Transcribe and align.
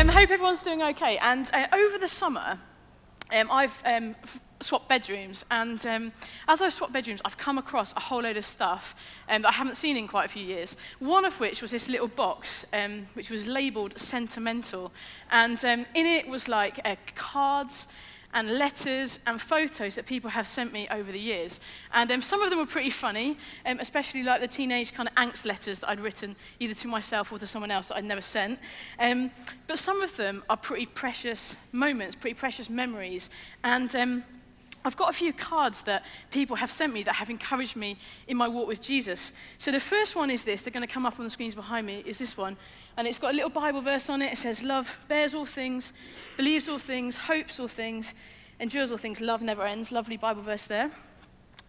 Um, 0.00 0.08
hope 0.08 0.30
everyone's 0.30 0.62
doing 0.62 0.82
okay. 0.82 1.18
And 1.18 1.50
uh, 1.52 1.66
over 1.74 1.98
the 1.98 2.08
summer, 2.08 2.58
um, 3.30 3.50
I've 3.50 3.82
um, 3.84 4.16
swapped 4.60 4.88
bedrooms. 4.88 5.44
And 5.50 5.84
um, 5.84 6.12
as 6.48 6.62
I've 6.62 6.72
swapped 6.72 6.94
bedrooms, 6.94 7.20
I've 7.22 7.36
come 7.36 7.58
across 7.58 7.94
a 7.94 8.00
whole 8.00 8.22
load 8.22 8.38
of 8.38 8.46
stuff 8.46 8.94
um, 9.28 9.42
that 9.42 9.48
I 9.48 9.52
haven't 9.52 9.74
seen 9.74 9.98
in 9.98 10.08
quite 10.08 10.24
a 10.24 10.28
few 10.28 10.42
years. 10.42 10.78
One 11.00 11.26
of 11.26 11.38
which 11.38 11.60
was 11.60 11.70
this 11.70 11.86
little 11.86 12.08
box, 12.08 12.64
um, 12.72 13.08
which 13.12 13.28
was 13.28 13.46
labelled 13.46 13.98
sentimental. 14.00 14.90
And 15.30 15.62
um, 15.66 15.84
in 15.94 16.06
it 16.06 16.26
was 16.26 16.48
like 16.48 16.80
uh, 16.82 16.96
cards 17.14 17.86
and 18.32 18.58
letters 18.58 19.18
and 19.26 19.40
photos 19.40 19.94
that 19.96 20.06
people 20.06 20.30
have 20.30 20.46
sent 20.46 20.72
me 20.72 20.86
over 20.90 21.10
the 21.10 21.18
years. 21.18 21.60
And 21.92 22.10
um, 22.12 22.22
some 22.22 22.42
of 22.42 22.50
them 22.50 22.58
were 22.58 22.66
pretty 22.66 22.90
funny, 22.90 23.36
um, 23.66 23.78
especially 23.80 24.22
like 24.22 24.40
the 24.40 24.48
teenage 24.48 24.94
kind 24.94 25.08
of 25.08 25.14
angst 25.16 25.46
letters 25.46 25.80
that 25.80 25.90
I'd 25.90 26.00
written 26.00 26.36
either 26.58 26.74
to 26.74 26.88
myself 26.88 27.32
or 27.32 27.38
to 27.38 27.46
someone 27.46 27.70
else 27.70 27.88
that 27.88 27.96
I'd 27.96 28.04
never 28.04 28.22
sent. 28.22 28.58
Um, 28.98 29.30
but 29.66 29.78
some 29.78 30.02
of 30.02 30.16
them 30.16 30.42
are 30.48 30.56
pretty 30.56 30.86
precious 30.86 31.56
moments, 31.72 32.14
pretty 32.14 32.34
precious 32.34 32.70
memories. 32.70 33.30
And 33.64 33.94
um, 33.96 34.24
I've 34.84 34.96
got 34.96 35.10
a 35.10 35.12
few 35.12 35.32
cards 35.32 35.82
that 35.82 36.06
people 36.30 36.56
have 36.56 36.72
sent 36.72 36.94
me 36.94 37.02
that 37.02 37.14
have 37.14 37.28
encouraged 37.28 37.76
me 37.76 37.98
in 38.28 38.36
my 38.36 38.48
walk 38.48 38.66
with 38.66 38.80
Jesus. 38.80 39.32
So 39.58 39.70
the 39.70 39.80
first 39.80 40.16
one 40.16 40.30
is 40.30 40.44
this, 40.44 40.62
they're 40.62 40.72
going 40.72 40.86
to 40.86 40.92
come 40.92 41.04
up 41.04 41.18
on 41.18 41.24
the 41.24 41.30
screens 41.30 41.54
behind 41.54 41.86
me, 41.86 42.02
is 42.06 42.18
this 42.18 42.36
one. 42.36 42.56
And 42.96 43.06
it's 43.06 43.18
got 43.18 43.32
a 43.32 43.36
little 43.36 43.50
Bible 43.50 43.80
verse 43.80 44.10
on 44.10 44.22
it. 44.22 44.32
It 44.32 44.38
says, 44.38 44.62
Love 44.62 45.04
bears 45.08 45.34
all 45.34 45.46
things, 45.46 45.92
believes 46.36 46.68
all 46.68 46.78
things, 46.78 47.16
hopes 47.16 47.58
all 47.60 47.68
things, 47.68 48.14
endures 48.58 48.90
all 48.90 48.98
things, 48.98 49.20
love 49.20 49.42
never 49.42 49.64
ends. 49.64 49.90
Lovely 49.92 50.16
Bible 50.16 50.42
verse 50.42 50.66
there. 50.66 50.90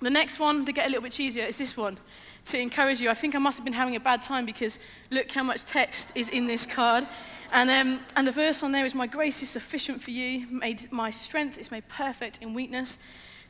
The 0.02 0.10
next 0.10 0.40
one, 0.40 0.66
to 0.66 0.72
get 0.72 0.88
a 0.88 0.90
little 0.90 1.04
bit 1.04 1.12
cheesier, 1.12 1.48
is 1.48 1.60
this 1.60 1.78
one 1.78 1.98
to 2.46 2.58
encourage 2.58 3.00
you. 3.00 3.10
I 3.10 3.14
think 3.14 3.36
I 3.36 3.40
must 3.40 3.58
have 3.58 3.66
been 3.66 3.74
having 3.74 3.96
a 3.96 4.00
bad 4.00 4.24
time 4.24 4.48
because 4.48 4.80
look 5.12 5.32
how 5.32 5.44
much 5.44 5.64
text 5.64 6.12
is 6.16 6.30
in 6.30 6.48
this 6.48 6.66
card. 6.66 7.08
And, 7.52 7.70
um, 7.70 8.00
and 8.16 8.26
the 8.26 8.32
verse 8.32 8.63
on 8.63 8.72
there 8.72 8.85
is, 8.85 8.96
My 8.96 9.08
grace 9.08 9.44
is 9.44 9.50
sufficient 9.50 10.02
for 10.02 10.12
you, 10.12 10.48
made, 10.48 10.91
my 10.91 11.12
strength 11.12 11.58
is 11.58 11.70
made 11.70 11.88
perfect 11.88 12.40
in 12.41 12.54
weakness. 12.54 12.98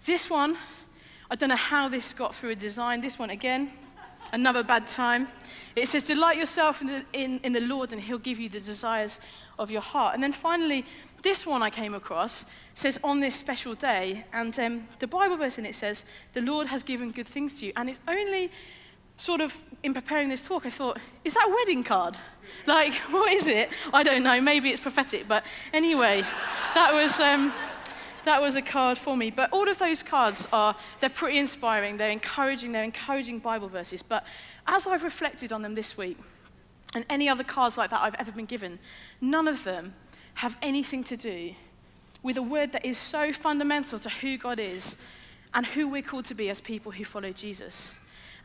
This 0.06 0.30
one, 0.30 0.58
I 1.30 1.36
don't 1.36 1.50
know 1.50 1.56
how 1.56 1.88
this 1.88 2.14
got 2.14 2.36
through 2.36 2.50
a 2.50 2.56
design. 2.56 3.00
This 3.00 3.18
one 3.18 3.30
again, 3.30 3.72
another 4.32 4.64
bad 4.64 4.88
time. 4.88 5.28
It 5.76 5.88
says, 5.88 6.06
Delight 6.06 6.38
yourself 6.38 6.82
in 6.82 6.88
the, 6.88 7.06
in, 7.14 7.40
in 7.44 7.54
the 7.54 7.62
Lord, 7.62 7.94
and 7.94 8.02
He'll 8.02 8.18
give 8.18 8.40
you 8.40 8.50
the 8.50 8.60
desires 8.60 9.20
of 9.60 9.72
your 9.72 9.82
heart. 9.82 10.14
And 10.14 10.24
then 10.24 10.32
finally, 10.32 10.86
this 11.22 11.46
one 11.46 11.62
I 11.62 11.70
came 11.70 11.94
across 11.94 12.46
says, 12.74 13.00
On 13.04 13.20
this 13.20 13.36
special 13.36 13.76
day, 13.76 14.26
and 14.34 14.58
um, 14.60 14.88
the 15.00 15.08
Bible 15.08 15.38
verse 15.38 15.58
in 15.58 15.66
it 15.66 15.76
says, 15.76 16.06
The 16.34 16.42
Lord 16.42 16.68
has 16.68 16.84
given 16.84 17.12
good 17.12 17.28
things 17.28 17.54
to 17.56 17.66
you. 17.68 17.74
And 17.76 17.90
it's 17.90 18.00
only 18.08 18.52
sort 19.18 19.42
of 19.42 19.62
in 19.84 19.94
preparing 19.94 20.30
this 20.30 20.42
talk, 20.42 20.66
I 20.66 20.70
thought, 20.70 20.98
Is 21.24 21.34
that 21.36 21.48
a 21.48 21.52
wedding 21.52 21.84
card? 21.84 22.18
Like, 22.66 22.94
what 23.12 23.34
is 23.34 23.48
it? 23.48 23.70
I 23.94 24.04
don't 24.04 24.24
know. 24.24 24.42
Maybe 24.42 24.70
it's 24.70 24.82
prophetic. 24.82 25.28
But 25.28 25.44
anyway, 25.74 26.24
that 26.74 26.94
was. 26.94 27.20
Um, 27.20 27.54
that 28.24 28.42
was 28.42 28.56
a 28.56 28.62
card 28.62 28.98
for 28.98 29.16
me. 29.16 29.30
But 29.32 29.52
all 29.52 29.70
of 29.70 29.78
those 29.78 30.04
cards 30.04 30.48
are, 30.52 30.76
they're 31.00 31.10
pretty 31.10 31.38
inspiring. 31.38 31.98
They're 31.98 32.10
encouraging. 32.10 32.72
They're 32.72 32.84
encouraging 32.84 33.40
Bible 33.40 33.68
verses. 33.68 34.02
But 34.02 34.26
as 34.68 34.88
I've 34.88 35.04
reflected 35.04 35.52
on 35.52 35.62
them 35.62 35.76
this 35.76 35.98
week, 35.98 36.18
and 36.94 37.06
any 37.10 37.30
other 37.30 37.44
cards 37.44 37.78
like 37.78 37.90
that 37.92 38.02
I've 38.02 38.16
ever 38.16 38.32
been 38.32 38.46
given, 38.46 38.80
none 39.22 39.48
of 39.48 39.64
them 39.64 39.94
have 40.36 40.58
anything 40.62 41.04
to 41.06 41.18
do 41.18 41.54
with 42.24 42.38
a 42.38 42.42
word 42.42 42.72
that 42.74 42.86
is 42.86 42.98
so 42.98 43.34
fundamental 43.34 43.98
to 44.00 44.10
who 44.10 44.38
God 44.38 44.60
is 44.60 44.96
and 45.54 45.66
who 45.66 45.88
we're 45.88 46.02
called 46.02 46.26
to 46.26 46.36
be 46.36 46.50
as 46.50 46.62
people 46.62 46.92
who 46.92 47.04
follow 47.04 47.32
Jesus. 47.32 47.94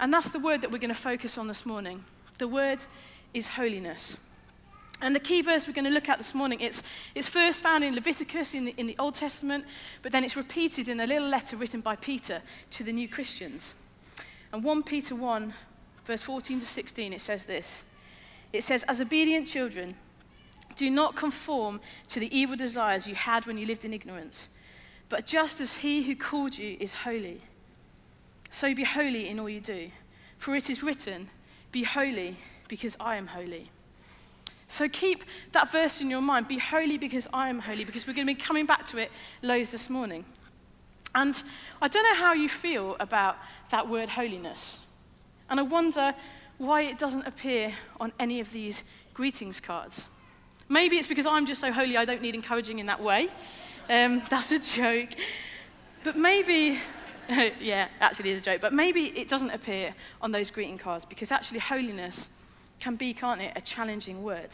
And 0.01 0.13
that's 0.13 0.31
the 0.31 0.39
word 0.39 0.63
that 0.63 0.71
we're 0.71 0.79
going 0.79 0.89
to 0.89 0.95
focus 0.95 1.39
on 1.39 1.49
this 1.49 1.67
morning. 1.67 2.05
The 2.39 2.49
word 2.49 2.85
is 3.35 3.49
holiness. 3.49 4.17
And 5.01 5.15
the 5.15 5.21
key 5.21 5.43
verse 5.43 5.67
we're 5.67 5.75
going 5.75 5.85
to 5.85 5.91
look 5.91 6.09
at 6.09 6.19
this 6.19 6.35
morning, 6.35 6.61
it's, 6.61 6.83
it's 7.15 7.29
first 7.29 7.63
found 7.63 7.85
in 7.85 7.95
Leviticus 7.95 8.55
in 8.55 8.65
the, 8.65 8.75
in 8.79 8.87
the 8.87 8.97
Old 8.99 9.15
Testament, 9.15 9.65
but 10.03 10.11
then 10.11 10.25
it's 10.25 10.37
repeated 10.37 10.89
in 10.89 11.01
a 11.01 11.07
little 11.07 11.29
letter 11.29 11.57
written 11.57 11.81
by 11.81 11.97
Peter 11.97 12.41
to 12.71 12.85
the 12.85 12.93
new 12.93 13.09
Christians. 13.09 13.75
And 14.53 14.65
1 14.65 14.83
Peter 14.85 15.15
1, 15.15 15.53
verse 16.05 16.23
14 16.23 16.61
to 16.61 16.67
16, 16.67 17.13
it 17.13 17.21
says 17.21 17.45
this. 17.45 17.85
It 18.53 18.65
says, 18.65 18.85
As 18.85 19.01
obedient 19.01 19.47
children, 19.47 19.97
do 20.77 20.91
not 20.91 21.15
conform 21.15 21.81
to 22.09 22.21
the 22.21 22.35
evil 22.37 22.57
desires 22.57 23.07
you 23.07 23.15
had 23.15 23.47
when 23.47 23.59
you 23.59 23.67
lived 23.67 23.85
in 23.85 23.93
ignorance, 23.93 24.49
but 25.09 25.27
just 25.27 25.61
as 25.61 25.75
he 25.75 26.03
who 26.05 26.17
called 26.17 26.57
you 26.57 26.77
is 26.81 26.95
holy, 26.95 27.43
so 28.51 28.75
be 28.75 28.85
holy 28.85 29.29
in 29.29 29.39
all 29.39 29.49
you 29.49 29.61
do. 29.61 29.91
For 30.39 30.57
it 30.57 30.71
is 30.71 30.83
written, 30.83 31.29
Be 31.73 31.83
holy 31.83 32.37
because 32.69 32.97
I 32.99 33.17
am 33.17 33.29
holy. 33.29 33.71
So 34.69 34.89
keep 34.89 35.25
that 35.53 35.71
verse 35.71 36.01
in 36.01 36.11
your 36.11 36.21
mind. 36.21 36.49
Be 36.49 36.59
holy 36.59 36.99
because 36.99 37.29
I 37.33 37.49
am 37.49 37.61
holy, 37.61 37.85
because 37.85 38.07
we're 38.07 38.15
going 38.15 38.27
to 38.27 38.35
be 38.35 38.41
coming 38.41 38.67
back 38.67 38.87
to 38.87 38.99
it 38.99 39.11
loads 39.43 39.71
this 39.71 39.89
morning. 39.89 40.25
And 41.15 41.41
I 41.81 41.89
don't 41.89 42.03
know 42.03 42.15
how 42.15 42.35
you 42.35 42.49
feel 42.49 42.97
about 43.01 43.37
that 43.71 43.89
word 43.89 44.09
holiness. 44.09 44.81
And 45.49 45.61
I 45.61 45.63
wonder 45.63 46.15
why 46.59 46.83
it 46.83 46.99
doesn't 46.99 47.27
appear 47.27 47.73
on 48.01 48.13
any 48.19 48.41
of 48.41 48.51
these 48.53 48.83
greetings 49.15 49.61
cards. 49.61 50.07
Maybe 50.69 50.97
it's 50.97 51.09
because 51.09 51.27
I'm 51.27 51.47
just 51.47 51.61
so 51.61 51.73
holy 51.73 51.97
I 51.97 52.05
don't 52.05 52.21
need 52.21 52.35
encouraging 52.35 52.81
in 52.81 52.87
that 52.87 53.01
way. 53.01 53.29
Um, 53.89 54.21
that's 54.31 54.51
a 54.53 54.59
joke. 54.59 55.11
But 56.03 56.17
maybe, 56.17 56.79
yeah, 57.61 57.89
actually 58.01 58.31
is 58.31 58.41
a 58.41 58.45
joke. 58.45 58.61
But 58.61 58.73
maybe 58.73 59.19
it 59.19 59.29
doesn't 59.29 59.51
appear 59.51 59.95
on 60.21 60.33
those 60.33 60.51
greeting 60.51 60.77
cards 60.77 61.05
because 61.05 61.31
actually 61.31 61.61
holiness 61.61 62.29
can 62.81 62.97
be, 62.97 63.13
can't 63.15 63.41
it, 63.41 63.53
a 63.57 63.61
challenging 63.61 64.23
word. 64.23 64.51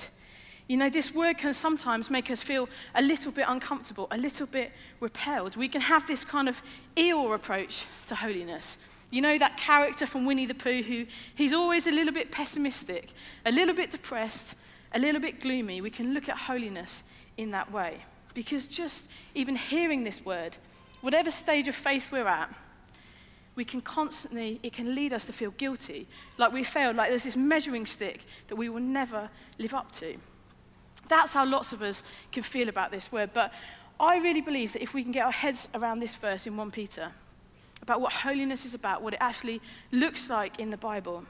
You 0.68 0.76
know, 0.76 0.88
this 0.88 1.14
word 1.14 1.38
can 1.38 1.52
sometimes 1.52 2.08
make 2.08 2.30
us 2.30 2.42
feel 2.42 2.68
a 2.94 3.02
little 3.02 3.32
bit 3.32 3.46
uncomfortable, 3.48 4.06
a 4.10 4.16
little 4.16 4.46
bit 4.46 4.72
repelled. 5.00 5.56
We 5.56 5.68
can 5.68 5.80
have 5.80 6.06
this 6.06 6.24
kind 6.24 6.48
of 6.48 6.62
Eeyore 6.96 7.34
approach 7.34 7.84
to 8.06 8.14
holiness. 8.14 8.78
You 9.10 9.20
know, 9.20 9.36
that 9.38 9.56
character 9.56 10.06
from 10.06 10.24
Winnie 10.24 10.46
the 10.46 10.54
Pooh 10.54 10.82
who 10.82 11.04
he's 11.34 11.52
always 11.52 11.86
a 11.86 11.90
little 11.90 12.14
bit 12.14 12.30
pessimistic, 12.30 13.10
a 13.44 13.52
little 13.52 13.74
bit 13.74 13.90
depressed, 13.90 14.54
a 14.94 14.98
little 14.98 15.20
bit 15.20 15.40
gloomy. 15.40 15.80
We 15.80 15.90
can 15.90 16.14
look 16.14 16.28
at 16.28 16.36
holiness 16.36 17.02
in 17.36 17.50
that 17.50 17.70
way. 17.70 18.04
Because 18.32 18.66
just 18.66 19.04
even 19.34 19.56
hearing 19.56 20.04
this 20.04 20.24
word, 20.24 20.56
whatever 21.02 21.30
stage 21.30 21.68
of 21.68 21.74
faith 21.74 22.10
we're 22.10 22.26
at, 22.26 22.48
we 23.54 23.64
can 23.64 23.80
constantly, 23.80 24.58
it 24.62 24.72
can 24.72 24.94
lead 24.94 25.12
us 25.12 25.26
to 25.26 25.32
feel 25.32 25.50
guilty, 25.52 26.06
like 26.38 26.52
we 26.52 26.64
failed, 26.64 26.96
like 26.96 27.10
there's 27.10 27.24
this 27.24 27.36
measuring 27.36 27.86
stick 27.86 28.24
that 28.48 28.56
we 28.56 28.68
will 28.68 28.80
never 28.80 29.28
live 29.58 29.74
up 29.74 29.92
to. 29.92 30.16
That's 31.08 31.34
how 31.34 31.44
lots 31.44 31.72
of 31.72 31.82
us 31.82 32.02
can 32.30 32.42
feel 32.42 32.68
about 32.68 32.90
this 32.90 33.12
word. 33.12 33.30
But 33.34 33.52
I 34.00 34.16
really 34.16 34.40
believe 34.40 34.72
that 34.72 34.82
if 34.82 34.94
we 34.94 35.02
can 35.02 35.12
get 35.12 35.26
our 35.26 35.32
heads 35.32 35.68
around 35.74 35.98
this 35.98 36.14
verse 36.14 36.46
in 36.46 36.56
1 36.56 36.70
Peter, 36.70 37.12
about 37.82 38.00
what 38.00 38.12
holiness 38.12 38.64
is 38.64 38.74
about, 38.74 39.02
what 39.02 39.12
it 39.12 39.18
actually 39.20 39.60
looks 39.90 40.30
like 40.30 40.58
in 40.58 40.70
the 40.70 40.76
Bible, 40.76 41.24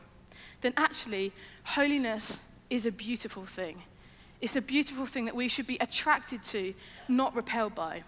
then 0.60 0.72
actually 0.77 1.33
holiness 1.65 2.39
is 2.71 2.87
a 2.87 2.93
beautiful 2.93 3.44
thing. 3.44 3.83
It's 4.41 4.56
a 4.56 4.60
beautiful 4.60 5.06
thing 5.06 5.25
that 5.25 5.34
we 5.34 5.49
should 5.49 5.66
be 5.66 5.78
attracted 5.81 6.43
to, 6.44 6.75
not 7.09 7.34
repelled 7.34 7.75
by. 7.75 8.04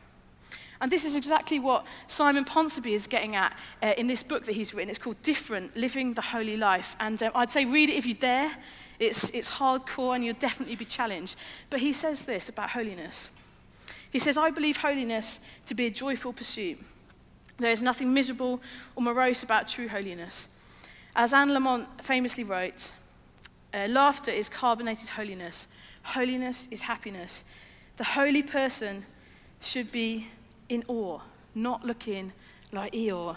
And 0.85 0.93
this 0.93 1.07
is 1.07 1.17
exactly 1.17 1.59
what 1.59 1.87
Simon 2.09 2.45
Ponsonby 2.45 2.91
is 2.91 3.07
getting 3.07 3.37
at 3.37 3.57
uh, 3.83 3.95
in 3.97 4.07
this 4.07 4.23
book 4.23 4.45
that 4.45 4.53
he's 4.53 4.75
written. 4.75 4.91
It's 4.91 4.99
called 4.99 5.17
Different 5.23 5.75
Living 5.75 6.13
the 6.13 6.21
Holy 6.21 6.59
Life. 6.59 6.95
And 7.01 7.23
um, 7.23 7.33
I'd 7.35 7.51
say 7.51 7.65
read 7.65 7.89
it 7.89 7.95
if 7.95 8.05
you 8.05 8.13
dare. 8.13 8.55
It's, 8.99 9.31
it's 9.31 9.49
hardcore 9.49 10.15
and 10.15 10.23
you'll 10.23 10.35
definitely 10.35 10.77
be 10.77 10.85
challenged. 10.85 11.37
But 11.71 11.81
he 11.81 11.95
says 11.95 12.27
this 12.27 12.51
about 12.51 12.69
holiness. 12.69 13.31
He 14.11 14.19
says, 14.19 14.37
I 14.37 14.51
believe 14.51 14.77
holiness 14.77 15.41
to 15.65 15.75
be 15.75 15.87
a 15.87 15.91
joyful 15.91 16.35
pursuit. 16.35 16.79
There 17.57 17.73
is 17.73 17.81
nothing 17.81 18.13
miserable 18.13 18.61
or 18.95 19.03
morose 19.03 19.43
about 19.43 19.67
true 19.67 19.89
holiness. 19.89 20.51
As 21.17 21.33
Anne 21.33 21.49
Lamott 21.49 21.87
famously 22.03 22.45
wrote, 22.45 22.93
uh, 23.73 23.87
laughter 23.89 24.31
is 24.31 24.51
carbonated 24.51 25.09
holiness. 25.09 25.67
Holiness 26.03 26.69
is 26.71 26.83
happiness. 26.83 27.43
The 27.97 28.05
holy 28.05 28.43
person 28.43 29.07
should 29.63 29.91
be 29.91 30.29
in 30.69 30.85
awe, 30.89 31.21
not 31.55 31.85
looking 31.85 32.33
like 32.73 32.93
Eeyore. 32.93 33.37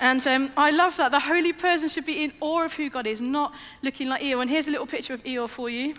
And 0.00 0.26
um, 0.26 0.50
I 0.56 0.70
love 0.70 0.96
that. 0.96 1.12
The 1.12 1.20
holy 1.20 1.52
person 1.52 1.88
should 1.88 2.06
be 2.06 2.24
in 2.24 2.32
awe 2.40 2.64
of 2.64 2.74
who 2.74 2.90
God 2.90 3.06
is, 3.06 3.20
not 3.20 3.54
looking 3.82 4.08
like 4.08 4.22
Eeyore. 4.22 4.42
And 4.42 4.50
here's 4.50 4.68
a 4.68 4.70
little 4.70 4.86
picture 4.86 5.14
of 5.14 5.22
Eeyore 5.24 5.48
for 5.48 5.70
you. 5.70 5.94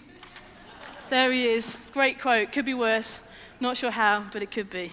There 1.10 1.32
he 1.32 1.48
is. 1.48 1.80
Great 1.94 2.20
quote. 2.20 2.52
Could 2.52 2.66
be 2.66 2.74
worse. 2.74 3.20
Not 3.60 3.78
sure 3.78 3.92
how, 3.92 4.26
but 4.34 4.42
it 4.42 4.52
could 4.52 4.70
be. 4.70 4.92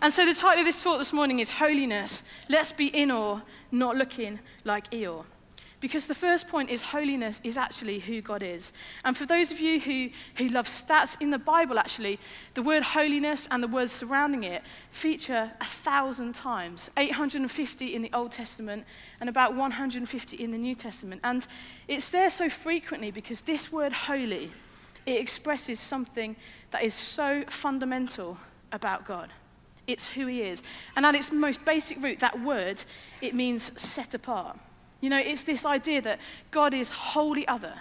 And 0.00 0.12
so 0.12 0.24
the 0.24 0.34
title 0.34 0.60
of 0.60 0.66
this 0.66 0.82
talk 0.82 0.98
this 0.98 1.12
morning 1.12 1.40
is 1.40 1.50
Holiness. 1.50 2.22
Let's 2.48 2.70
be 2.70 2.86
in 2.86 3.10
awe, 3.10 3.40
not 3.72 3.96
looking 3.96 4.38
like 4.64 4.90
Eeyore. 4.90 5.24
Because 5.80 6.08
the 6.08 6.14
first 6.14 6.48
point 6.48 6.70
is 6.70 6.82
holiness 6.82 7.40
is 7.44 7.56
actually 7.56 8.00
who 8.00 8.20
God 8.20 8.42
is. 8.42 8.72
And 9.04 9.16
for 9.16 9.26
those 9.26 9.52
of 9.52 9.60
you 9.60 9.78
who, 9.78 10.10
who 10.36 10.48
love 10.48 10.66
stats 10.66 11.16
in 11.20 11.30
the 11.30 11.38
Bible, 11.38 11.78
actually, 11.78 12.18
the 12.54 12.62
word 12.62 12.82
holiness 12.82 13.46
and 13.50 13.62
the 13.62 13.68
words 13.68 13.92
surrounding 13.92 14.42
it 14.42 14.62
feature 14.90 15.52
a 15.60 15.64
thousand 15.64 16.34
times 16.34 16.90
850 16.96 17.94
in 17.94 18.02
the 18.02 18.10
Old 18.12 18.32
Testament 18.32 18.84
and 19.20 19.28
about 19.28 19.54
150 19.54 20.36
in 20.36 20.50
the 20.50 20.58
New 20.58 20.74
Testament. 20.74 21.20
And 21.22 21.46
it's 21.86 22.10
there 22.10 22.30
so 22.30 22.48
frequently 22.48 23.12
because 23.12 23.42
this 23.42 23.70
word 23.70 23.92
holy 23.92 24.50
it 25.08 25.20
expresses 25.20 25.80
something 25.80 26.36
that 26.70 26.82
is 26.82 26.92
so 26.92 27.42
fundamental 27.48 28.36
about 28.72 29.06
God. 29.06 29.30
It's 29.86 30.06
who 30.06 30.26
He 30.26 30.42
is. 30.42 30.62
And 30.96 31.06
at 31.06 31.14
its 31.14 31.32
most 31.32 31.64
basic 31.64 32.02
root, 32.02 32.20
that 32.20 32.42
word, 32.42 32.82
it 33.22 33.34
means 33.34 33.72
set 33.80 34.12
apart. 34.12 34.58
You 35.00 35.10
know, 35.10 35.18
it's 35.18 35.44
this 35.44 35.64
idea 35.64 36.02
that 36.02 36.18
God 36.50 36.74
is 36.74 36.90
wholly 36.90 37.46
other, 37.46 37.74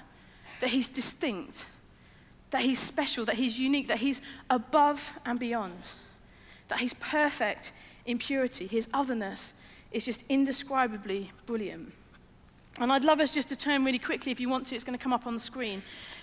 that 0.61 0.69
He's 0.69 0.87
distinct, 0.87 1.65
that 2.51 2.61
He's 2.61 2.79
special, 2.79 3.25
that 3.25 3.35
He's 3.35 3.57
unique, 3.57 3.87
that 3.87 3.97
He's 3.97 4.21
above 4.49 5.13
and 5.25 5.39
beyond, 5.39 5.91
that 6.67 6.79
He's 6.79 6.93
perfect 6.95 7.71
in 8.05 8.17
purity. 8.17 8.67
His 8.67 8.87
otherness 8.93 9.53
is 9.91 10.05
just 10.05 10.23
indescribably 10.29 11.31
brilliant. 11.45 11.93
And 12.79 12.91
I'd 12.91 13.03
love 13.03 13.19
us 13.19 13.33
just 13.33 13.49
to 13.49 13.55
turn 13.55 13.83
really 13.83 13.99
quickly, 13.99 14.31
if 14.31 14.39
you 14.39 14.49
want 14.49 14.67
to, 14.67 14.75
it's 14.75 14.83
going 14.83 14.97
to 14.97 15.01
come 15.01 15.13
up 15.13 15.25
on 15.25 15.33
the 15.33 15.39
screen, 15.39 15.81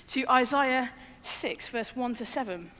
to 0.08 0.24
Isaiah 0.30 0.90
6, 1.22 1.68
verse 1.68 1.96
1 1.96 2.14
to 2.14 2.24
7. 2.24 2.70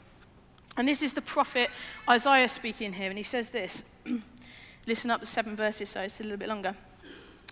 And 0.77 0.89
this 0.89 1.03
is 1.03 1.15
the 1.15 1.21
prophet 1.21 1.71
Isaiah 2.09 2.49
speaking 2.49 2.93
here, 2.93 3.09
and 3.09 3.19
he 3.19 3.25
says 3.25 3.51
this. 3.51 3.85
Listen 4.87 5.11
up 5.11 5.21
to 5.21 5.27
seven 5.27 5.57
verses, 5.57 5.89
so 5.89 6.03
it's 6.03 6.21
a 6.21 6.25
little 6.25 6.39
bit 6.39 6.49
longer. 6.49 6.75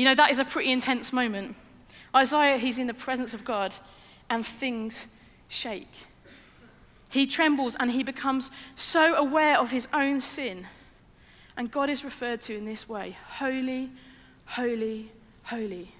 You 0.00 0.06
know, 0.06 0.14
that 0.14 0.30
is 0.30 0.38
a 0.38 0.46
pretty 0.46 0.72
intense 0.72 1.12
moment. 1.12 1.54
Isaiah, 2.16 2.56
he's 2.56 2.78
in 2.78 2.86
the 2.86 2.94
presence 2.94 3.34
of 3.34 3.44
God, 3.44 3.74
and 4.30 4.46
things 4.46 5.06
shake. 5.48 5.92
He 7.10 7.26
trembles 7.26 7.76
and 7.78 7.90
he 7.90 8.02
becomes 8.02 8.50
so 8.74 9.14
aware 9.14 9.58
of 9.58 9.72
his 9.72 9.88
own 9.92 10.22
sin. 10.22 10.66
And 11.54 11.70
God 11.70 11.90
is 11.90 12.02
referred 12.02 12.40
to 12.42 12.56
in 12.56 12.64
this 12.64 12.88
way 12.88 13.18
Holy, 13.40 13.90
holy, 14.46 15.12
holy. 15.42 15.92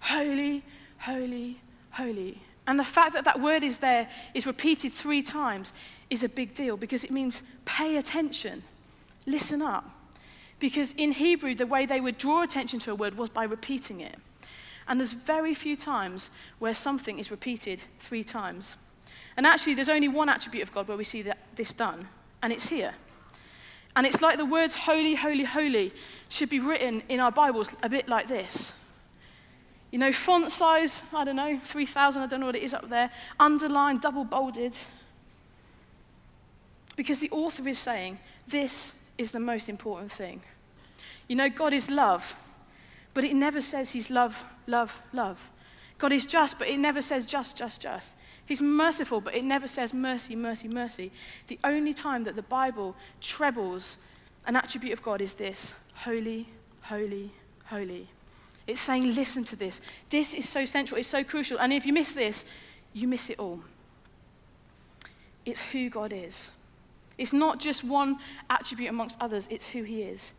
Holy, 0.00 0.62
holy, 0.98 1.62
holy. 1.92 2.42
And 2.66 2.78
the 2.78 2.84
fact 2.84 3.14
that 3.14 3.24
that 3.24 3.40
word 3.40 3.64
is 3.64 3.78
there, 3.78 4.06
is 4.34 4.44
repeated 4.44 4.92
three 4.92 5.22
times, 5.22 5.72
is 6.10 6.22
a 6.22 6.28
big 6.28 6.52
deal 6.52 6.76
because 6.76 7.04
it 7.04 7.10
means 7.10 7.42
pay 7.64 7.96
attention, 7.96 8.64
listen 9.24 9.62
up. 9.62 9.99
Because 10.60 10.92
in 10.92 11.12
Hebrew, 11.12 11.54
the 11.54 11.66
way 11.66 11.86
they 11.86 12.00
would 12.00 12.18
draw 12.18 12.42
attention 12.42 12.78
to 12.80 12.92
a 12.92 12.94
word 12.94 13.16
was 13.16 13.30
by 13.30 13.44
repeating 13.44 14.00
it. 14.00 14.16
And 14.86 15.00
there's 15.00 15.12
very 15.12 15.54
few 15.54 15.74
times 15.74 16.30
where 16.58 16.74
something 16.74 17.18
is 17.18 17.30
repeated 17.30 17.82
three 17.98 18.22
times. 18.22 18.76
And 19.36 19.46
actually, 19.46 19.74
there's 19.74 19.88
only 19.88 20.08
one 20.08 20.28
attribute 20.28 20.62
of 20.62 20.72
God 20.72 20.86
where 20.86 20.96
we 20.96 21.04
see 21.04 21.22
that, 21.22 21.38
this 21.56 21.72
done, 21.72 22.08
and 22.42 22.52
it's 22.52 22.68
here. 22.68 22.94
And 23.96 24.06
it's 24.06 24.20
like 24.20 24.36
the 24.36 24.44
words 24.44 24.74
holy, 24.74 25.14
holy, 25.14 25.44
holy 25.44 25.92
should 26.28 26.48
be 26.48 26.60
written 26.60 27.02
in 27.08 27.20
our 27.20 27.32
Bibles 27.32 27.74
a 27.82 27.88
bit 27.88 28.08
like 28.08 28.28
this. 28.28 28.72
You 29.90 29.98
know, 29.98 30.12
font 30.12 30.52
size, 30.52 31.02
I 31.12 31.24
don't 31.24 31.36
know, 31.36 31.58
3,000, 31.64 32.22
I 32.22 32.26
don't 32.26 32.40
know 32.40 32.46
what 32.46 32.56
it 32.56 32.62
is 32.62 32.74
up 32.74 32.88
there, 32.88 33.10
underlined, 33.40 34.02
double 34.02 34.24
bolded. 34.24 34.76
Because 36.96 37.18
the 37.18 37.30
author 37.30 37.66
is 37.66 37.78
saying, 37.78 38.18
this 38.46 38.94
is 39.20 39.32
the 39.32 39.40
most 39.40 39.68
important 39.68 40.10
thing. 40.10 40.40
You 41.28 41.36
know, 41.36 41.50
God 41.50 41.72
is 41.72 41.90
love, 41.90 42.34
but 43.12 43.22
it 43.22 43.34
never 43.34 43.60
says 43.60 43.90
he's 43.90 44.10
love, 44.10 44.44
love, 44.66 45.02
love. 45.12 45.50
God 45.98 46.12
is 46.12 46.24
just, 46.24 46.58
but 46.58 46.68
it 46.68 46.78
never 46.78 47.02
says 47.02 47.26
just, 47.26 47.56
just, 47.56 47.82
just. 47.82 48.14
He's 48.46 48.62
merciful, 48.62 49.20
but 49.20 49.34
it 49.34 49.44
never 49.44 49.68
says 49.68 49.92
mercy, 49.92 50.34
mercy, 50.34 50.68
mercy. 50.68 51.12
The 51.48 51.58
only 51.62 51.92
time 51.92 52.24
that 52.24 52.34
the 52.34 52.42
Bible 52.42 52.96
trebles 53.20 53.98
an 54.46 54.56
attribute 54.56 54.94
of 54.94 55.02
God 55.02 55.20
is 55.20 55.34
this 55.34 55.74
holy, 55.94 56.48
holy, 56.80 57.30
holy. 57.66 58.08
It's 58.66 58.80
saying, 58.80 59.14
listen 59.14 59.44
to 59.44 59.56
this. 59.56 59.82
This 60.08 60.32
is 60.32 60.48
so 60.48 60.64
central, 60.64 60.98
it's 60.98 61.08
so 61.08 61.22
crucial. 61.22 61.58
And 61.58 61.74
if 61.74 61.84
you 61.84 61.92
miss 61.92 62.12
this, 62.12 62.46
you 62.94 63.06
miss 63.06 63.28
it 63.28 63.38
all. 63.38 63.60
It's 65.44 65.60
who 65.60 65.90
God 65.90 66.14
is. 66.14 66.52
It's 67.20 67.34
not 67.34 67.60
just 67.60 67.84
one 67.84 68.18
attribute 68.48 68.88
amongst 68.88 69.20
others, 69.20 69.46
it's 69.50 69.68
who 69.68 69.82
He 69.82 70.00
is. 70.00 70.32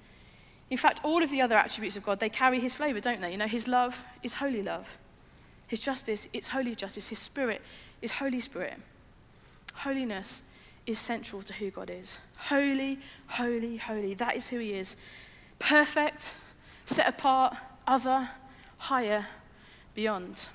In 0.72 0.78
fact, 0.78 1.00
all 1.04 1.22
of 1.22 1.30
the 1.30 1.39
other 1.39 1.54
attributes 1.54 1.95
of 1.95 2.04
God, 2.04 2.19
they 2.19 2.28
carry 2.28 2.60
His 2.60 2.74
flavor, 2.74 3.00
don't 3.00 3.22
they? 3.22 3.31
You 3.31 3.38
know, 3.38 3.48
His 3.48 3.68
love 3.68 4.04
is 4.24 4.33
holy 4.33 4.63
love. 4.63 4.98
His 5.68 5.80
justice, 5.80 6.28
it's 6.33 6.48
holy 6.48 6.74
justice. 6.74 7.10
His 7.10 7.19
spirit 7.19 7.62
is 8.01 8.13
Holy 8.13 8.39
Spirit. 8.39 8.80
Holiness 9.75 10.42
is 10.88 10.98
central 10.98 11.44
to 11.44 11.54
who 11.54 11.69
God 11.69 11.92
is. 11.92 12.18
Holy, 12.50 12.98
holy, 13.27 13.77
holy. 13.77 14.16
That 14.16 14.36
is 14.36 14.48
who 14.48 14.57
He 14.57 14.74
is. 14.74 14.95
Perfect, 15.60 16.34
set 16.88 17.07
apart, 17.07 17.56
other, 17.86 18.27
higher, 18.80 19.27
beyond. 19.94 20.50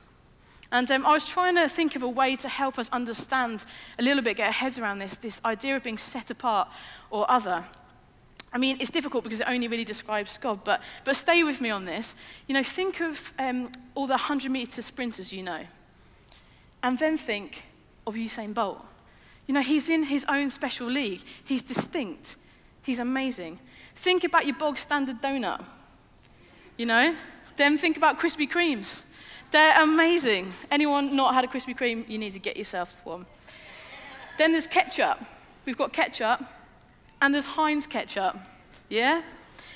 And 0.73 0.91
um, 0.91 1.07
I 1.07 1.13
was 1.13 1.27
trying 1.27 1.55
to 1.55 1.69
think 1.69 1.97
of 1.97 2.03
a 2.03 2.09
way 2.09 2.37
to 2.37 2.49
help 2.49 2.79
us 2.79 2.89
understand 2.91 3.65
a 3.99 4.03
little 4.03 4.23
bit, 4.23 4.39
get 4.39 4.47
our 4.47 4.53
heads 4.53 4.79
around 4.79 4.99
this, 4.99 5.17
this 5.17 5.41
idea 5.45 5.77
of 5.77 5.83
being 5.83 5.99
set 5.99 6.31
apart 6.31 6.69
or 7.11 7.31
other. 7.31 7.65
I 8.53 8.59
mean, 8.59 8.79
it's 8.81 8.91
difficult 8.91 9.25
because 9.25 9.41
it 9.41 9.49
only 9.49 9.69
really 9.69 9.85
describes 9.85 10.39
God, 10.39 10.65
but, 10.65 10.81
but 11.05 11.15
stay 11.17 11.45
with 11.45 11.61
me 11.61 11.71
on 11.71 11.85
this. 11.85 12.17
You 12.47 12.55
know, 12.55 12.63
think 12.63 13.01
of 13.01 13.33
um, 13.39 13.71
all 13.95 14.07
the 14.07 14.13
100 14.13 14.51
meter 14.51 14.83
sprinters 14.83 15.33
you 15.33 15.43
know, 15.43 15.65
and 16.83 16.99
then 16.99 17.17
think 17.17 17.65
of 18.07 18.15
Usain 18.15 18.55
Bolt. 18.55 18.85
You 19.47 19.55
know, 19.55 19.63
he's 19.63 19.89
in 19.89 20.05
his 20.05 20.25
own 20.29 20.51
special 20.51 20.89
league, 20.89 21.23
he's 21.45 21.63
distinct, 21.63 22.37
he's 22.83 22.99
amazing. 22.99 23.59
Think 23.95 24.25
about 24.25 24.47
your 24.47 24.57
bog 24.57 24.79
standard 24.79 25.23
donut 25.23 25.65
you 26.77 26.87
know? 26.87 27.15
Then 27.57 27.79
think 27.79 27.97
about 27.97 28.19
Krispy 28.19 28.51
Kremes. 28.51 29.03
They're 29.51 29.83
amazing. 29.83 30.53
Anyone 30.71 31.15
not 31.15 31.35
had 31.35 31.45
a 31.45 31.47
Krispy 31.47 31.77
Kreme, 31.77 32.09
you 32.09 32.19
need 32.19 32.33
to 32.33 32.39
get 32.39 32.57
yourself 32.57 32.97
one. 33.05 33.27
Then 34.39 34.53
there's 34.53 34.67
ketchup. 34.67 35.19
We've 35.65 35.79
got 35.79 35.93
ketchup, 35.93 36.43
and 37.21 37.33
there's 37.33 37.45
Heinz 37.45 37.87
ketchup. 37.87 38.37
Yeah? 38.89 39.23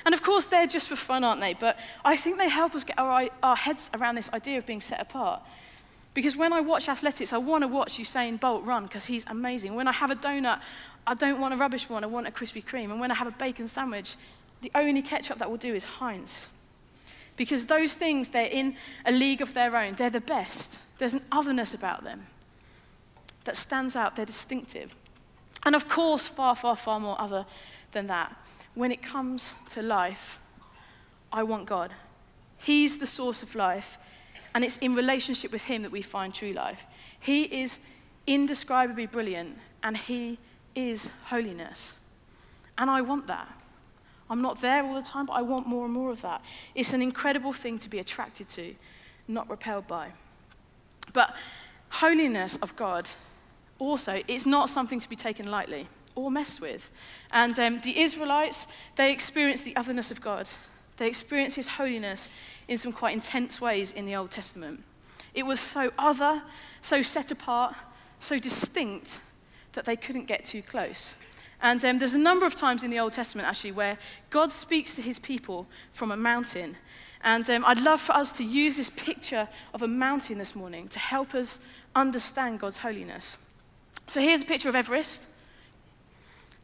And 0.05 0.15
of 0.15 0.23
course, 0.23 0.47
they're 0.47 0.67
just 0.67 0.89
for 0.89 0.97
fun, 0.97 1.25
aren't 1.25 1.41
they? 1.41 1.55
But 1.55 1.79
I 2.05 2.17
think 2.17 2.39
they 2.39 2.49
help 2.49 2.75
us 2.75 2.85
get 2.85 2.99
our, 2.99 3.29
our 3.43 3.57
heads 3.57 3.91
around 3.95 4.15
this 4.15 4.31
idea 4.33 4.59
of 4.59 4.67
being 4.67 4.81
set 4.81 5.01
apart. 5.01 5.43
Because 6.15 6.37
when 6.37 6.53
I 6.53 6.61
watch 6.61 6.89
athletics, 6.89 7.33
I 7.33 7.39
want 7.39 7.63
to 7.63 7.69
watch 7.69 7.99
Usain 7.99 8.41
Bolt 8.41 8.65
run 8.65 8.85
because 8.85 9.05
he's 9.05 9.25
amazing. 9.27 9.75
When 9.77 9.87
I 9.87 9.93
have 9.93 10.11
a 10.11 10.17
donut, 10.17 10.61
I 11.07 11.15
don't 11.15 11.41
want 11.41 11.55
a 11.55 11.57
rubbish 11.57 11.89
one, 11.89 12.03
I 12.03 12.09
want 12.09 12.27
a 12.27 12.31
Krispy 12.31 12.65
Kreme. 12.65 12.91
And 12.91 13.01
when 13.01 13.11
I 13.11 13.15
have 13.15 13.29
a 13.29 13.33
bacon 13.33 13.69
sandwich, 13.69 14.17
the 14.63 14.71
only 14.75 15.03
ketchup 15.03 15.39
that 15.39 15.49
will 15.51 15.57
do 15.57 15.75
is 15.75 15.85
Heinz. 15.85 16.49
Because 17.41 17.65
those 17.65 17.95
things, 17.95 18.29
they're 18.29 18.45
in 18.45 18.77
a 19.07 19.11
league 19.11 19.41
of 19.41 19.55
their 19.55 19.75
own. 19.75 19.95
They're 19.95 20.11
the 20.11 20.21
best. 20.21 20.79
There's 20.99 21.15
an 21.15 21.25
otherness 21.33 21.73
about 21.73 22.05
them 22.05 22.27
that 23.45 23.57
stands 23.57 23.97
out. 23.97 24.15
They're 24.15 24.27
distinctive. 24.27 24.95
And 25.65 25.75
of 25.75 25.89
course, 25.89 26.29
far, 26.29 26.55
far, 26.55 26.77
far 26.77 27.01
more 27.01 27.19
other 27.19 27.47
than 27.93 28.09
that. 28.09 28.37
When 28.75 28.93
it 28.93 29.03
comes 29.03 29.55
to 29.71 29.81
life, 29.81 30.39
I 31.33 31.43
want 31.45 31.65
God. 31.65 31.95
He's 32.59 32.99
the 32.99 33.07
source 33.07 33.43
of 33.43 33.55
life, 33.55 33.97
and 34.55 34.63
it's 34.63 34.77
in 34.77 34.95
relationship 34.95 35.51
with 35.51 35.63
Him 35.63 35.81
that 35.81 35.93
we 35.93 36.03
find 36.03 36.35
true 36.35 36.53
life. 36.53 36.85
He 37.21 37.45
is 37.45 37.81
indescribably 38.27 39.07
brilliant, 39.07 39.57
and 39.83 39.97
He 39.97 40.39
is 40.75 41.09
holiness. 41.29 41.95
And 42.77 42.91
I 42.91 43.01
want 43.01 43.29
that. 43.29 43.49
I'm 44.31 44.41
not 44.41 44.61
there 44.61 44.85
all 44.85 44.95
the 44.95 45.03
time, 45.03 45.27
but 45.27 45.35
I 45.35 45.43
want 45.43 45.67
more 45.67 45.85
and 45.85 45.93
more 45.93 46.11
of 46.11 46.23
that. 46.23 46.41
It's 46.75 46.93
an 46.93 47.03
incredible 47.03 47.53
thing 47.53 47.79
to 47.81 47.91
be 47.91 47.99
attracted 47.99 48.49
to, 48.51 48.75
not 49.29 49.51
repelled 49.51 49.87
by. 49.87 50.13
But 51.13 51.35
holiness 51.89 52.57
of 52.63 52.77
God 52.77 53.09
also 53.79 54.23
is 54.29 54.47
not 54.47 54.71
something 54.71 55.01
to 55.01 55.09
be 55.09 55.17
taken 55.17 55.51
lightly. 55.51 55.89
or 56.15 56.31
mess 56.31 56.61
with. 56.61 56.91
And 57.33 57.59
um, 57.59 57.79
the 57.81 57.99
Israelites, 57.99 58.67
they 58.97 59.13
experienced 59.13 59.65
the 59.65 59.77
otherness 59.77 60.11
of 60.11 60.21
God. 60.21 60.49
They 60.97 61.09
experienced 61.09 61.57
his 61.57 61.69
holiness 61.69 62.29
in 62.69 62.79
some 62.79 62.93
quite 62.93 63.15
intense 63.15 63.61
ways 63.61 63.93
in 63.93 64.07
the 64.07 64.17
Old 64.17 64.31
Testament. 64.31 64.83
It 65.35 65.45
was 65.45 65.61
so 65.61 65.93
other, 65.99 66.43
so 66.83 67.03
set 67.03 67.31
apart, 67.31 67.75
so 68.19 68.39
distinct 68.39 69.21
that 69.73 69.85
they 69.85 69.97
couldn't 69.97 70.27
get 70.27 70.45
too 70.45 70.63
close. 70.63 71.15
And 71.63 71.85
um, 71.85 71.99
there's 71.99 72.15
a 72.15 72.19
number 72.19 72.47
of 72.47 72.55
times 72.55 72.83
in 72.83 72.91
the 72.91 72.99
Old 72.99 73.13
Testament, 73.13 73.47
actually, 73.47 73.73
where 73.73 73.99
God 74.31 74.51
speaks 74.51 74.95
to 74.97 75.03
his 75.03 75.19
people 75.19 75.67
from 75.93 76.11
a 76.11 76.17
mountain. 76.17 76.77
And 77.23 77.49
um, 77.51 77.65
I'd 77.67 77.81
love 77.83 78.01
for 78.01 78.13
us 78.13 78.33
to 78.33 78.45
use 78.45 78.77
this 78.77 78.91
picture 78.91 79.47
of 79.75 79.83
a 79.83 79.89
mountain 79.89 80.39
this 80.39 80.55
morning 80.55 80.89
to 80.89 80.99
help 80.99 81.35
us 81.35 81.61
understand 81.95 82.61
God's 82.61 82.79
holiness. 82.79 83.37
So 84.07 84.21
here's 84.21 84.43
a 84.43 84.47
picture 84.47 84.69
of 84.69 84.75
Everest. 84.75 85.27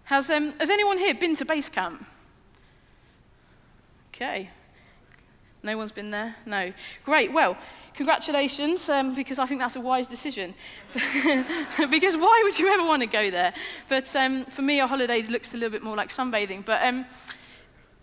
Has, 0.04 0.30
um, 0.30 0.52
has 0.58 0.70
anyone 0.70 0.98
here 0.98 1.14
been 1.14 1.36
to 1.36 1.44
base 1.44 1.68
camp? 1.68 2.06
Okay. 4.14 4.50
No 5.66 5.76
one's 5.76 5.90
been 5.90 6.12
there? 6.12 6.36
No. 6.46 6.72
Great. 7.04 7.32
Well, 7.32 7.58
congratulations, 7.92 8.88
um, 8.88 9.16
because 9.16 9.40
I 9.40 9.46
think 9.46 9.60
that's 9.60 9.74
a 9.74 9.80
wise 9.80 10.06
decision. 10.06 10.54
because 11.90 12.16
why 12.16 12.40
would 12.44 12.56
you 12.56 12.68
ever 12.68 12.84
want 12.84 13.02
to 13.02 13.08
go 13.08 13.32
there? 13.32 13.52
But 13.88 14.14
um, 14.14 14.44
for 14.44 14.62
me, 14.62 14.78
a 14.78 14.86
holiday 14.86 15.22
looks 15.22 15.54
a 15.54 15.56
little 15.56 15.72
bit 15.72 15.82
more 15.82 15.96
like 15.96 16.10
sunbathing. 16.10 16.64
But 16.64 16.86
um, 16.86 17.04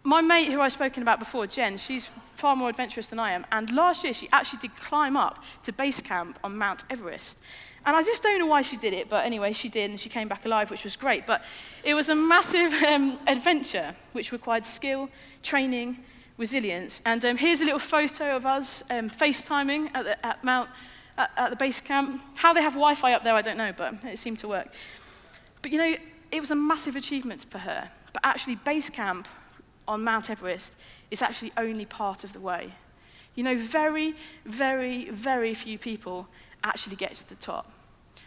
my 0.04 0.20
mate 0.20 0.52
who 0.52 0.60
I've 0.60 0.74
spoken 0.74 1.04
about 1.04 1.20
before, 1.20 1.48
Jen, 1.48 1.78
she's 1.78 2.06
far 2.06 2.58
more 2.58 2.68
adventurous 2.68 3.08
than 3.08 3.18
I 3.18 3.32
am. 3.32 3.46
And 3.54 3.72
last 3.72 4.04
year, 4.04 4.14
she 4.14 4.28
actually 4.34 4.60
did 4.60 4.76
climb 4.76 5.16
up 5.16 5.42
to 5.64 5.72
base 5.72 6.02
camp 6.02 6.38
on 6.44 6.58
Mount 6.58 6.84
Everest. 6.90 7.40
And 7.86 7.96
I 7.96 8.04
just 8.04 8.22
don't 8.22 8.40
know 8.40 8.46
why 8.46 8.62
she 8.62 8.76
did 8.76 8.92
it, 8.92 9.08
but 9.08 9.26
anyway, 9.26 9.54
she 9.54 9.70
did, 9.70 9.90
and 9.90 9.98
she 9.98 10.10
came 10.10 10.28
back 10.28 10.44
alive, 10.44 10.70
which 10.70 10.84
was 10.84 10.98
great. 10.98 11.26
But 11.26 11.44
it 11.86 11.94
was 11.94 12.10
a 12.10 12.16
massive 12.16 12.74
um, 12.84 13.20
adventure, 13.26 13.96
which 14.12 14.34
required 14.34 14.66
skill, 14.66 15.08
training, 15.44 16.04
resilience. 16.38 17.02
And 17.06 17.24
um, 17.26 17.38
here's 17.38 17.62
a 17.62 17.66
little 17.66 17.80
photo 17.80 18.36
of 18.36 18.46
us 18.46 18.84
um, 18.90 19.10
FaceTiming 19.10 19.92
at, 19.94 20.06
the, 20.06 20.26
at 20.26 20.44
Mount, 20.44 20.70
at, 21.18 21.32
at 21.38 21.50
the 21.50 21.56
base 21.56 21.82
camp. 21.82 22.22
How 22.36 22.54
they 22.54 22.62
have 22.62 22.74
Wi-Fi 22.74 23.14
up 23.14 23.24
there, 23.24 23.36
I 23.36 23.42
don't 23.42 23.58
know, 23.58 23.74
but 23.76 23.96
it 24.04 24.20
seemed 24.20 24.40
to 24.40 24.48
work. 24.48 24.74
But 25.62 25.72
you 25.72 25.78
know, 25.78 25.96
it 26.32 26.40
was 26.40 26.52
a 26.52 26.56
massive 26.56 26.96
achievement 26.96 27.46
for 27.50 27.60
her. 27.60 27.90
But 28.12 28.22
actually, 28.26 28.56
base 28.56 28.90
camp 28.90 29.28
on 29.88 30.04
Mount 30.04 30.30
Everest 30.30 30.76
is 31.12 31.22
actually 31.22 31.52
only 31.58 31.86
part 31.86 32.24
of 32.24 32.34
the 32.34 32.40
way. 32.40 32.74
You 33.36 33.44
know, 33.44 33.58
very, 33.58 34.16
very, 34.46 35.10
very 35.10 35.54
few 35.54 35.78
people 35.78 36.28
actually 36.64 36.96
get 36.96 37.14
to 37.16 37.30
the 37.30 37.36
top. 37.36 37.72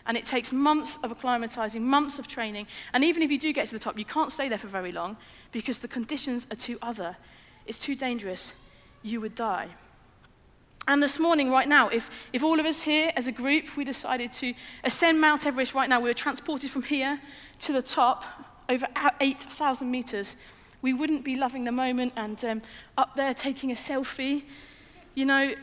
And 0.06 0.16
it 0.16 0.24
takes 0.24 0.52
months 0.52 0.98
of 1.02 1.16
acclimatizing, 1.16 1.80
months 1.80 2.18
of 2.18 2.28
training. 2.28 2.66
And 2.92 3.04
even 3.04 3.22
if 3.22 3.30
you 3.30 3.38
do 3.38 3.52
get 3.52 3.66
to 3.68 3.72
the 3.72 3.78
top, 3.78 3.98
you 3.98 4.04
can't 4.04 4.32
stay 4.32 4.48
there 4.48 4.58
for 4.58 4.66
very 4.68 4.92
long 4.92 5.16
because 5.52 5.78
the 5.78 5.88
conditions 5.88 6.46
are 6.50 6.56
too 6.56 6.78
other. 6.82 7.16
It's 7.66 7.78
too 7.78 7.94
dangerous. 7.94 8.52
You 9.02 9.20
would 9.20 9.34
die. 9.34 9.68
And 10.88 11.02
this 11.02 11.18
morning, 11.18 11.50
right 11.50 11.68
now, 11.68 11.88
if, 11.88 12.10
if 12.32 12.44
all 12.44 12.60
of 12.60 12.66
us 12.66 12.82
here 12.82 13.12
as 13.16 13.26
a 13.26 13.32
group, 13.32 13.76
we 13.76 13.84
decided 13.84 14.32
to 14.32 14.54
ascend 14.84 15.20
Mount 15.20 15.44
Everest 15.44 15.74
right 15.74 15.88
now, 15.88 16.00
we 16.00 16.08
were 16.08 16.14
transported 16.14 16.70
from 16.70 16.82
here 16.82 17.20
to 17.60 17.72
the 17.72 17.82
top, 17.82 18.24
over 18.68 18.86
8,000 19.20 19.90
meters, 19.90 20.36
we 20.82 20.92
wouldn't 20.92 21.24
be 21.24 21.34
loving 21.34 21.64
the 21.64 21.72
moment 21.72 22.12
and 22.16 22.44
um, 22.44 22.62
up 22.96 23.16
there 23.16 23.34
taking 23.34 23.72
a 23.72 23.74
selfie, 23.74 24.44
you 25.14 25.24
know, 25.24 25.54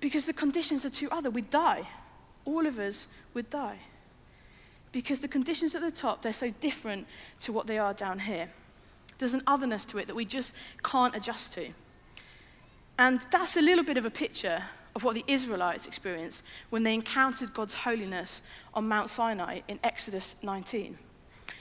because 0.00 0.26
the 0.26 0.32
conditions 0.32 0.84
are 0.84 0.90
too 0.90 1.08
other. 1.10 1.30
We'd 1.30 1.48
die 1.48 1.86
all 2.48 2.66
of 2.66 2.78
us 2.78 3.08
would 3.34 3.50
die. 3.50 3.78
Because 4.90 5.20
the 5.20 5.28
conditions 5.28 5.74
at 5.74 5.82
the 5.82 5.90
top, 5.90 6.22
they're 6.22 6.32
so 6.32 6.50
different 6.50 7.06
to 7.40 7.52
what 7.52 7.66
they 7.66 7.78
are 7.78 7.92
down 7.92 8.20
here. 8.20 8.48
There's 9.18 9.34
an 9.34 9.42
otherness 9.46 9.84
to 9.86 9.98
it 9.98 10.06
that 10.06 10.14
we 10.14 10.24
just 10.24 10.54
can't 10.82 11.14
adjust 11.14 11.52
to. 11.54 11.68
And 12.98 13.20
that's 13.30 13.56
a 13.56 13.62
little 13.62 13.84
bit 13.84 13.96
of 13.96 14.04
a 14.04 14.10
picture 14.10 14.62
of 14.94 15.04
what 15.04 15.14
the 15.14 15.24
Israelites 15.26 15.86
experienced 15.86 16.42
when 16.70 16.82
they 16.82 16.94
encountered 16.94 17.54
God's 17.54 17.74
holiness 17.74 18.42
on 18.74 18.88
Mount 18.88 19.10
Sinai 19.10 19.60
in 19.68 19.78
Exodus 19.84 20.36
19. 20.42 20.98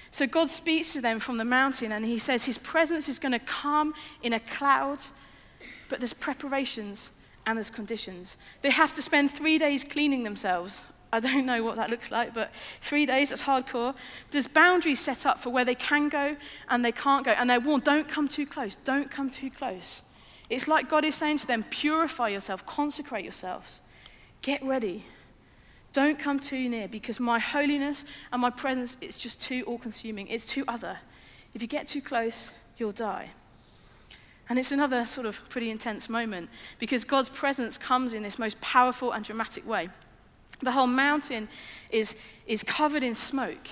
So 0.10 0.26
God 0.26 0.50
speaks 0.50 0.94
to 0.94 1.02
them 1.02 1.20
from 1.20 1.38
the 1.38 1.46
mountain 1.46 1.92
and 1.92 2.04
he 2.06 2.18
says 2.18 2.46
his 2.46 2.58
presence 2.58 3.08
is 3.08 3.20
going 3.20 3.34
to 3.34 3.40
come 3.40 3.94
in 4.24 4.34
a 4.34 4.40
cloud, 4.40 5.04
but 5.90 6.00
there's 6.00 6.14
preparations 6.14 7.12
and 7.46 7.58
there's 7.58 7.70
conditions. 7.70 8.38
They 8.62 8.72
have 8.72 8.94
to 8.96 9.02
spend 9.02 9.32
three 9.32 9.58
days 9.58 9.84
cleaning 9.84 10.24
themselves. 10.24 10.84
I 11.12 11.20
don't 11.20 11.46
know 11.46 11.64
what 11.64 11.78
that 11.78 11.90
looks 11.90 12.12
like, 12.12 12.34
but 12.34 12.54
three 12.54 13.06
days, 13.06 13.30
that's 13.30 13.44
hardcore. 13.44 13.96
There's 14.32 14.48
boundaries 14.48 15.00
set 15.00 15.26
up 15.26 15.40
for 15.40 15.50
where 15.50 15.64
they 15.64 15.76
can 15.76 16.10
go 16.10 16.36
and 16.70 16.84
they 16.84 16.92
can't 16.92 17.24
go. 17.24 17.32
And 17.32 17.50
they're 17.50 17.60
warned, 17.60 17.86
don't 17.86 18.08
come 18.08 18.28
too 18.28 18.46
close, 18.46 18.76
don't 18.84 19.10
come 19.10 19.30
too 19.30 19.50
close. 19.50 20.02
It's 20.50 20.68
like 20.68 20.90
God 20.90 21.06
is 21.06 21.16
saying 21.16 21.38
to 21.40 21.48
them, 21.48 21.64
purify 21.70 22.30
yourself, 22.30 22.66
consecrate 22.66 23.24
yourselves, 23.24 23.82
get 24.42 24.62
ready. 24.64 25.06
Don't 25.94 26.20
come 26.20 26.40
too 26.40 26.70
near 26.70 26.88
because 26.88 27.20
my 27.20 27.40
holiness 27.40 28.06
and 28.32 28.42
my 28.42 28.50
presence 28.50 28.98
is 29.02 29.18
just 29.18 29.42
too 29.42 29.64
all 29.66 29.78
consuming. 29.78 30.28
It's 30.28 30.46
too 30.46 30.64
other. 30.68 31.00
If 31.54 31.62
you 31.62 31.68
get 31.68 31.88
too 31.88 32.02
close, 32.02 32.52
you'll 32.78 32.92
die. 32.92 33.32
And 34.50 34.60
it's 34.60 34.72
another 34.72 35.06
sort 35.06 35.26
of 35.26 35.48
pretty 35.50 35.70
intense 35.70 36.08
moment 36.08 36.50
because 36.80 37.04
God's 37.04 37.30
presence 37.30 37.78
comes 37.78 38.14
in 38.14 38.24
this 38.24 38.40
most 38.40 38.60
powerful 38.62 39.12
and 39.12 39.26
dramatic 39.26 39.68
way. 39.68 39.90
The 40.60 40.72
whole 40.72 40.88
mountain 40.88 41.48
is, 41.90 42.16
is 42.46 42.64
covered 42.64 43.04
in 43.04 43.14
smoke. 43.14 43.68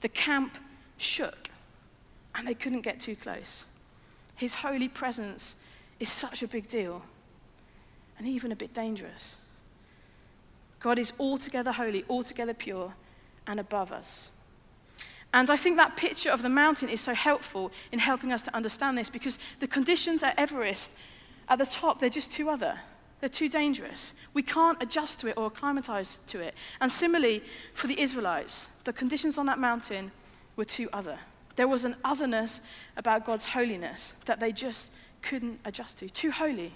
The 0.00 0.08
camp 0.08 0.58
shook, 0.96 1.50
and 2.34 2.46
they 2.46 2.54
couldn't 2.54 2.82
get 2.82 3.00
too 3.00 3.16
close. 3.16 3.64
His 4.34 4.56
holy 4.56 4.88
presence 4.88 5.56
is 6.00 6.10
such 6.10 6.42
a 6.42 6.48
big 6.48 6.68
deal, 6.68 7.02
and 8.18 8.26
even 8.26 8.52
a 8.52 8.56
bit 8.56 8.72
dangerous. 8.74 9.36
God 10.80 10.98
is 10.98 11.12
altogether 11.18 11.72
holy, 11.72 12.04
altogether 12.08 12.54
pure, 12.54 12.94
and 13.46 13.58
above 13.58 13.92
us. 13.92 14.30
And 15.32 15.50
I 15.50 15.56
think 15.56 15.76
that 15.76 15.96
picture 15.96 16.30
of 16.30 16.42
the 16.42 16.48
mountain 16.48 16.88
is 16.88 17.00
so 17.00 17.14
helpful 17.14 17.70
in 17.92 17.98
helping 17.98 18.32
us 18.32 18.42
to 18.44 18.56
understand 18.56 18.96
this 18.96 19.10
because 19.10 19.38
the 19.58 19.66
conditions 19.66 20.22
at 20.22 20.38
Everest, 20.38 20.92
at 21.48 21.58
the 21.58 21.66
top, 21.66 21.98
they're 21.98 22.08
just 22.08 22.32
too 22.32 22.48
other. 22.48 22.78
They're 23.20 23.28
too 23.28 23.48
dangerous. 23.48 24.14
We 24.34 24.42
can't 24.42 24.82
adjust 24.82 25.20
to 25.20 25.28
it 25.28 25.34
or 25.36 25.46
acclimatize 25.46 26.18
to 26.28 26.40
it. 26.40 26.54
And 26.80 26.92
similarly, 26.92 27.42
for 27.72 27.86
the 27.86 28.00
Israelites, 28.00 28.68
the 28.84 28.92
conditions 28.92 29.38
on 29.38 29.46
that 29.46 29.58
mountain 29.58 30.12
were 30.56 30.64
too 30.64 30.88
other. 30.92 31.18
There 31.56 31.68
was 31.68 31.84
an 31.84 31.96
otherness 32.04 32.60
about 32.96 33.24
God's 33.24 33.46
holiness 33.46 34.14
that 34.26 34.40
they 34.40 34.52
just 34.52 34.92
couldn't 35.22 35.60
adjust 35.64 35.98
to. 35.98 36.10
Too 36.10 36.30
holy, 36.30 36.72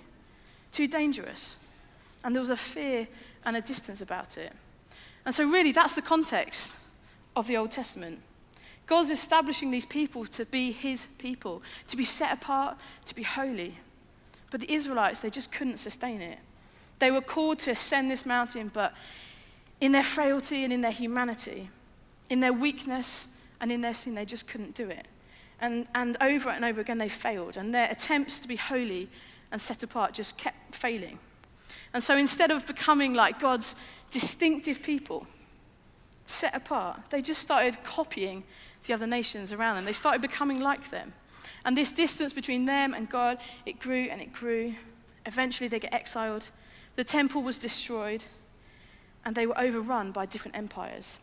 too 0.73 0.89
dangerous. 0.89 1.57
And 2.25 2.35
there 2.35 2.41
was 2.41 2.51
a 2.51 2.57
fear 2.57 3.07
and 3.45 3.57
a 3.57 3.61
distance 3.61 4.01
about 4.01 4.39
it. 4.39 4.53
And 5.25 5.35
so, 5.35 5.45
really, 5.45 5.73
that's 5.73 5.95
the 5.95 6.03
context 6.03 6.77
of 7.37 7.47
the 7.47 7.57
Old 7.57 7.71
Testament. 7.71 8.21
God's 8.87 9.11
establishing 9.11 9.71
these 9.71 9.87
people 9.87 10.25
to 10.27 10.45
be 10.47 10.73
his 10.73 11.07
people, 11.19 11.63
to 11.87 11.97
be 11.97 12.05
set 12.05 12.33
apart, 12.33 12.77
to 13.05 13.15
be 13.15 13.23
holy. 13.23 13.77
But 14.51 14.61
the 14.61 14.73
Israelites, 14.73 15.21
they 15.21 15.31
just 15.31 15.53
couldn't 15.53 15.79
sustain 15.79 16.21
it. 16.21 16.39
They 16.99 17.11
were 17.11 17.21
called 17.21 17.61
to 17.61 17.71
ascend 17.71 18.11
this 18.11 18.27
mountain, 18.27 18.71
but 18.73 18.95
in 19.81 19.93
their 19.93 20.03
frailty 20.03 20.65
and 20.65 20.73
in 20.73 20.81
their 20.81 20.91
humanity, 20.91 21.71
in 22.29 22.41
their 22.41 22.53
weakness 22.53 23.29
and 23.61 23.73
in 23.73 23.81
their 23.81 23.95
sin, 23.95 24.15
they 24.15 24.25
just 24.25 24.47
couldn't 24.47 24.75
do 24.75 24.89
it. 24.89 25.07
And, 25.61 25.87
and 25.95 26.17
over 26.21 26.49
and 26.51 26.65
over 26.65 26.81
again, 26.81 26.99
they 26.99 27.09
failed. 27.09 27.57
And 27.57 27.75
their 27.75 27.91
attempts 27.91 28.41
to 28.41 28.49
be 28.49 28.57
holy 28.57 29.09
and 29.53 29.61
set 29.61 29.83
apart 29.83 30.15
just 30.15 30.37
kept 30.37 30.75
failing. 30.75 31.19
And 31.93 32.03
so 32.03 32.17
instead 32.17 32.51
of 32.51 32.67
becoming 32.67 33.15
like 33.15 33.41
God's 33.41 33.77
distinctive 34.11 34.83
people, 34.83 35.27
set 36.27 36.55
apart, 36.55 37.01
they 37.11 37.21
just 37.21 37.43
started 37.43 37.83
copying 37.83 38.45
the 38.87 38.95
other 38.95 39.07
nations 39.07 39.53
around 39.53 39.77
them. 39.77 39.85
They 39.85 39.93
started 39.93 40.23
becoming 40.23 40.61
like 40.61 40.91
them. 40.91 41.13
And 41.65 41.77
this 41.77 41.93
distance 41.93 42.33
between 42.33 42.65
them 42.65 42.95
and 42.95 43.09
God, 43.09 43.39
it 43.67 43.79
grew 43.79 44.09
and 44.11 44.21
it 44.21 44.33
grew. 44.33 44.75
Eventually, 45.27 45.69
they 45.69 45.79
get 45.79 45.93
exiled. 45.93 46.51
The 46.97 47.05
temple 47.05 47.43
was 47.43 47.59
destroyed, 47.59 48.25
and 49.25 49.37
they 49.37 49.47
were 49.47 49.59
overrun 49.59 50.13
by 50.13 50.27
different 50.27 50.57
empires. 50.57 51.19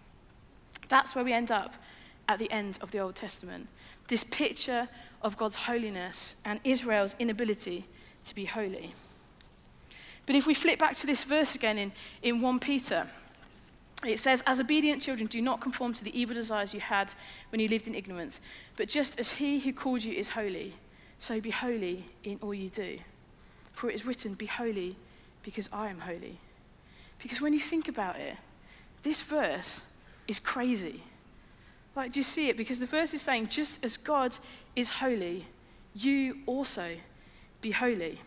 That's 0.88 1.16
where 1.16 1.26
we 1.26 1.34
end 1.34 1.52
up 1.52 1.74
at 2.30 2.40
the 2.40 2.52
end 2.52 2.78
of 2.82 2.92
the 2.92 3.00
Old 3.00 3.16
Testament. 3.16 3.68
This 4.08 4.24
picture 4.24 4.88
of 5.22 5.38
God's 5.38 5.56
holiness 5.56 6.36
and 6.46 6.60
Israel's 6.64 7.16
inability 7.20 7.86
to 8.26 8.36
be 8.36 8.46
holy. 8.46 8.94
But 10.26 10.36
if 10.36 10.46
we 10.46 10.54
flip 10.54 10.78
back 10.78 10.96
to 10.98 11.08
this 11.08 11.24
verse 11.24 11.56
again 11.56 11.78
in, 11.78 11.92
in 12.22 12.42
1 12.42 12.60
Peter, 12.60 13.08
it 14.06 14.20
says, 14.20 14.44
As 14.46 14.60
obedient 14.60 15.02
children, 15.02 15.28
do 15.28 15.42
not 15.42 15.62
conform 15.62 15.94
to 15.94 16.04
the 16.04 16.18
evil 16.18 16.36
desires 16.36 16.74
you 16.74 16.80
had 16.80 17.14
when 17.50 17.60
you 17.60 17.68
lived 17.68 17.88
in 17.88 17.96
ignorance, 17.96 18.42
but 18.78 18.88
just 18.88 19.20
as 19.20 19.32
he 19.32 19.60
who 19.60 19.74
called 19.74 20.04
you 20.04 20.14
is 20.14 20.30
holy, 20.30 20.74
so 21.20 21.42
be 21.42 21.50
holy 21.50 22.06
in 22.24 22.40
all 22.42 22.54
you 22.54 22.70
do. 22.70 23.00
For 23.74 23.90
it 23.90 23.96
is 23.96 24.06
written, 24.06 24.36
Be 24.36 24.46
holy 24.46 24.96
because 25.44 25.68
I 25.74 25.90
am 25.90 26.00
holy. 26.00 26.40
Because 27.20 27.42
when 27.42 27.54
you 27.54 27.60
think 27.60 27.88
about 27.88 28.18
it, 28.18 28.38
this 29.04 29.22
verse 29.22 29.82
is 30.28 30.40
crazy. 30.40 31.02
Like, 31.96 32.12
do 32.12 32.20
you 32.20 32.24
see 32.24 32.50
it? 32.50 32.58
Because 32.58 32.80
the 32.80 32.86
verse 32.86 33.14
is 33.14 33.22
saying, 33.24 33.48
just 33.48 33.84
as 33.84 33.98
God 33.98 34.38
is 34.76 34.90
holy, 34.90 35.48
you 35.96 36.38
also 36.46 36.96
be 37.60 37.72
holy. 37.72 38.22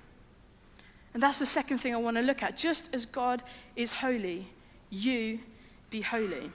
And 1.15 1.23
that's 1.23 1.39
the 1.39 1.47
second 1.47 1.79
thing 1.79 1.95
I 1.95 1.99
want 1.99 2.17
to 2.17 2.23
look 2.23 2.43
at. 2.43 2.57
Just 2.57 2.93
as 2.93 3.07
God 3.07 3.43
is 3.77 3.93
holy, 3.93 4.49
you 4.91 5.39
be 5.89 6.01
holy. 6.01 6.51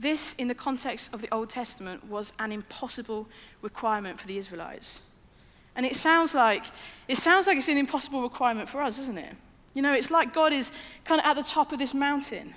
This, 0.00 0.34
in 0.34 0.48
the 0.48 0.54
context 0.54 1.12
of 1.12 1.20
the 1.20 1.28
Old 1.30 1.50
Testament, 1.50 2.06
was 2.08 2.32
an 2.38 2.52
impossible 2.52 3.28
requirement 3.60 4.18
for 4.18 4.26
the 4.26 4.38
Israelites. 4.38 5.02
And 5.76 5.84
it 5.84 5.94
sounds 5.94 6.34
like 6.34 6.64
it 7.06 7.18
sounds 7.18 7.46
like 7.46 7.58
it's 7.58 7.68
an 7.68 7.76
impossible 7.76 8.22
requirement 8.22 8.66
for 8.66 8.80
us, 8.80 8.98
isn't 8.98 9.18
it? 9.18 9.34
You 9.74 9.82
know, 9.82 9.92
it's 9.92 10.10
like 10.10 10.32
God 10.32 10.54
is 10.54 10.72
kind 11.04 11.20
of 11.20 11.26
at 11.26 11.34
the 11.34 11.42
top 11.42 11.70
of 11.70 11.78
this 11.78 11.92
mountain. 11.92 12.54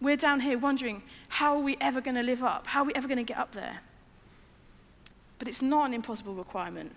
We're 0.00 0.16
down 0.16 0.40
here 0.40 0.56
wondering, 0.58 1.02
how 1.28 1.56
are 1.56 1.62
we 1.62 1.76
ever 1.80 2.00
going 2.00 2.14
to 2.14 2.22
live 2.22 2.44
up? 2.44 2.68
How 2.68 2.82
are 2.82 2.86
we 2.86 2.94
ever 2.94 3.08
going 3.08 3.18
to 3.18 3.24
get 3.24 3.36
up 3.36 3.50
there? 3.50 3.80
But 5.38 5.48
it's 5.48 5.60
not 5.60 5.88
an 5.88 5.94
impossible 5.94 6.34
requirement, 6.34 6.92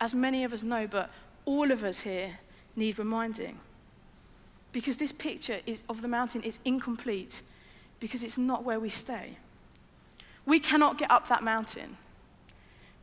as 0.00 0.14
many 0.14 0.44
of 0.44 0.52
us 0.52 0.62
know, 0.62 0.86
but 0.86 1.10
all 1.44 1.72
of 1.72 1.82
us 1.82 2.00
here 2.00 2.38
need 2.76 2.98
reminding. 2.98 3.58
Because 4.72 4.98
this 4.98 5.12
picture 5.12 5.58
is, 5.66 5.82
of 5.88 6.00
the 6.00 6.08
mountain 6.08 6.42
is 6.42 6.60
incomplete 6.64 7.42
because 8.00 8.24
it's 8.24 8.38
not 8.38 8.64
where 8.64 8.80
we 8.80 8.88
stay. 8.88 9.36
We 10.46 10.58
cannot 10.58 10.98
get 10.98 11.10
up 11.10 11.28
that 11.28 11.42
mountain. 11.42 11.96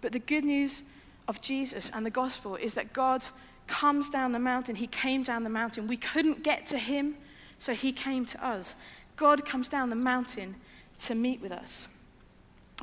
But 0.01 0.11
the 0.11 0.19
good 0.19 0.43
news 0.43 0.83
of 1.27 1.41
Jesus 1.41 1.89
and 1.93 2.05
the 2.05 2.09
gospel 2.09 2.55
is 2.55 2.73
that 2.73 2.93
God 2.93 3.23
comes 3.67 4.09
down 4.09 4.31
the 4.31 4.39
mountain. 4.39 4.75
He 4.75 4.87
came 4.87 5.23
down 5.23 5.43
the 5.43 5.49
mountain. 5.49 5.87
We 5.87 5.97
couldn't 5.97 6.43
get 6.43 6.65
to 6.67 6.77
him, 6.77 7.15
so 7.59 7.73
he 7.73 7.91
came 7.91 8.25
to 8.25 8.45
us. 8.45 8.75
God 9.15 9.45
comes 9.45 9.69
down 9.69 9.89
the 9.89 9.95
mountain 9.95 10.55
to 11.01 11.15
meet 11.15 11.41
with 11.41 11.51
us. 11.51 11.87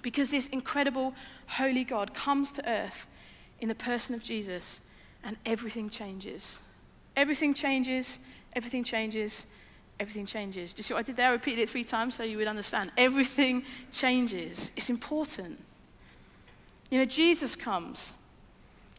Because 0.03 0.31
this 0.31 0.49
incredible, 0.49 1.15
holy 1.47 1.85
God 1.85 2.15
comes 2.15 2.51
to 2.53 2.69
earth 2.69 3.07
in 3.61 3.69
the 3.69 3.75
person 3.75 4.15
of 4.15 4.23
Jesus, 4.23 4.81
and 5.23 5.37
everything 5.47 5.89
changes. 5.89 6.59
Everything 7.17 7.55
changes, 7.55 8.19
everything 8.55 8.85
changes, 8.85 9.47
everything 10.01 10.27
changes. 10.27 10.75
Do 10.75 10.81
you 10.81 10.85
see 10.85 10.95
what 10.95 11.01
I 11.01 11.03
did 11.05 11.17
there? 11.17 11.29
I 11.29 11.33
repeated 11.33 11.63
it 11.63 11.71
three 11.71 11.85
times 11.85 12.15
so 12.15 12.23
you 12.23 12.39
would 12.39 12.49
understand. 12.49 12.91
Everything 12.97 13.65
changes. 13.93 14.71
It's 14.77 14.91
important. 14.91 15.63
You 16.91 16.99
know, 16.99 17.05
Jesus 17.05 17.57
comes. 17.57 18.13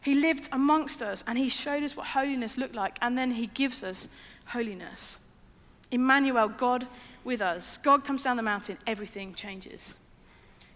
He 0.02 0.14
lived 0.14 0.48
amongst 0.52 1.02
us 1.02 1.24
and 1.26 1.38
he 1.38 1.48
showed 1.48 1.82
us 1.82 1.96
what 1.96 2.06
holiness 2.06 2.56
looked 2.56 2.74
like, 2.74 2.96
and 3.02 3.16
then 3.16 3.32
he 3.32 3.48
gives 3.48 3.82
us 3.82 4.08
holiness. 4.46 5.18
Emmanuel, 5.90 6.48
God 6.48 6.86
with 7.24 7.40
us. 7.40 7.78
God 7.78 8.04
comes 8.04 8.22
down 8.22 8.36
the 8.36 8.42
mountain, 8.42 8.78
everything 8.86 9.34
changes. 9.34 9.96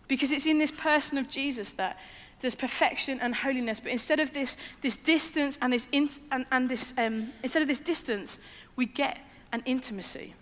Because 0.09 0.33
it's 0.33 0.47
in 0.47 0.59
this 0.59 0.73
person 0.73 1.19
of 1.19 1.29
Jesus 1.29 1.73
that 1.75 1.99
there's 2.41 2.55
perfection 2.55 3.21
and 3.21 3.35
holiness. 3.35 3.81
But 3.81 3.93
instead 3.93 4.19
of 4.19 4.33
this, 4.33 4.57
this 4.81 4.97
distance 4.97 5.59
and 5.63 5.73
this, 5.73 5.87
in, 5.93 6.09
and, 6.33 6.47
and 6.51 6.69
this 6.69 6.95
um, 6.99 7.29
instead 7.43 7.63
of 7.63 7.69
this 7.69 7.81
distance, 7.81 8.39
we 8.77 8.87
get 8.87 9.19
an 9.53 9.63
intimacy. 9.65 10.35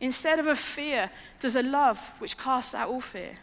Instead 0.00 0.38
of 0.38 0.46
a 0.46 0.56
fear, 0.56 1.10
there's 1.40 1.56
a 1.56 1.62
love 1.62 1.98
which 2.18 2.36
casts 2.36 2.74
out 2.74 2.88
all 2.88 3.00
fear. 3.00 3.38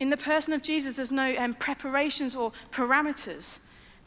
In 0.00 0.10
the 0.10 0.16
person 0.16 0.52
of 0.52 0.62
Jesus, 0.62 0.96
there's 0.96 1.12
no 1.12 1.36
um, 1.36 1.54
preparations 1.54 2.34
or 2.34 2.52
parameters. 2.70 3.58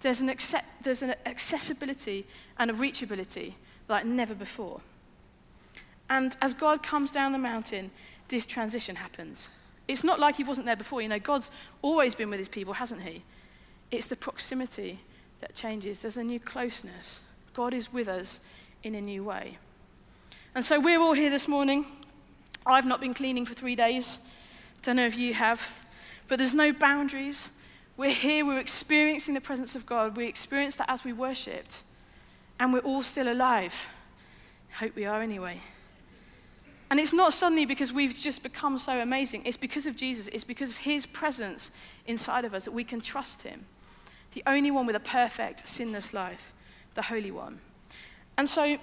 There's 0.01 0.21
an, 0.21 0.29
accept, 0.29 0.65
there's 0.83 1.01
an 1.01 1.15
accessibility 1.25 2.25
and 2.57 2.69
a 2.69 2.73
reachability 2.73 3.53
like 3.87 4.05
never 4.05 4.35
before. 4.35 4.81
And 6.09 6.35
as 6.41 6.53
God 6.53 6.83
comes 6.83 7.11
down 7.11 7.31
the 7.31 7.37
mountain, 7.37 7.91
this 8.27 8.45
transition 8.45 8.95
happens. 8.95 9.51
It's 9.87 10.03
not 10.03 10.19
like 10.19 10.35
he 10.35 10.43
wasn't 10.43 10.67
there 10.67 10.75
before. 10.75 11.01
You 11.01 11.09
know, 11.09 11.19
God's 11.19 11.51
always 11.81 12.15
been 12.15 12.29
with 12.29 12.39
his 12.39 12.49
people, 12.49 12.73
hasn't 12.73 13.03
he? 13.03 13.23
It's 13.91 14.07
the 14.07 14.15
proximity 14.15 15.00
that 15.41 15.53
changes. 15.53 16.00
There's 16.00 16.17
a 16.17 16.24
new 16.24 16.39
closeness. 16.39 17.21
God 17.53 17.74
is 17.74 17.93
with 17.93 18.07
us 18.07 18.39
in 18.83 18.95
a 18.95 19.01
new 19.01 19.24
way. 19.24 19.57
And 20.55 20.63
so 20.63 20.79
we're 20.79 21.01
all 21.01 21.11
here 21.11 21.29
this 21.29 21.50
morning. 21.50 21.85
I've 22.65 22.85
not 22.85 23.01
been 23.01 23.13
cleaning 23.13 23.46
for 23.46 23.53
three 23.53 23.75
days. 23.75 24.20
Don't 24.83 24.96
know 24.96 25.05
if 25.05 25.18
you 25.18 25.33
have. 25.33 25.70
But 26.29 26.39
there's 26.39 26.53
no 26.53 26.72
boundaries. 26.72 27.51
We're 27.98 28.11
here, 28.11 28.46
we're 28.46 28.59
experiencing 28.59 29.33
the 29.33 29.41
presence 29.41 29.75
of 29.75 29.85
God. 29.85 30.15
We 30.15 30.27
experienced 30.27 30.77
that 30.77 30.89
as 30.89 31.03
we 31.03 31.11
worshipped. 31.11 31.83
And 32.57 32.72
we're 32.72 32.79
all 32.79 33.03
still 33.03 33.29
alive. 33.29 33.89
Hope 34.79 34.96
we 34.96 35.03
are 35.03 35.22
anyway. 35.22 35.59
And 36.89 37.01
it's 37.01 37.11
not 37.11 37.33
suddenly 37.33 37.65
because 37.65 37.91
we've 37.91 38.15
just 38.15 38.41
become 38.41 38.77
so 38.77 39.01
amazing. 39.01 39.41
It's 39.44 39.57
because 39.57 39.85
of 39.85 39.98
Jesus. 39.98 40.29
It's 40.31 40.46
because 40.46 40.72
of 40.72 40.77
his 40.77 41.05
presence 41.05 41.70
inside 42.07 42.46
of 42.46 42.53
us 42.53 42.63
that 42.63 42.72
we 42.72 42.85
can 42.85 43.01
trust 43.01 43.41
him. 43.41 43.65
The 44.31 44.44
only 44.48 44.72
one 44.72 44.85
with 44.85 44.96
a 44.96 45.01
perfect, 45.01 45.68
sinless 45.68 46.13
life, 46.13 46.53
the 46.94 47.01
Holy 47.01 47.31
One. 47.31 47.59
And 48.37 48.48
so 48.48 48.77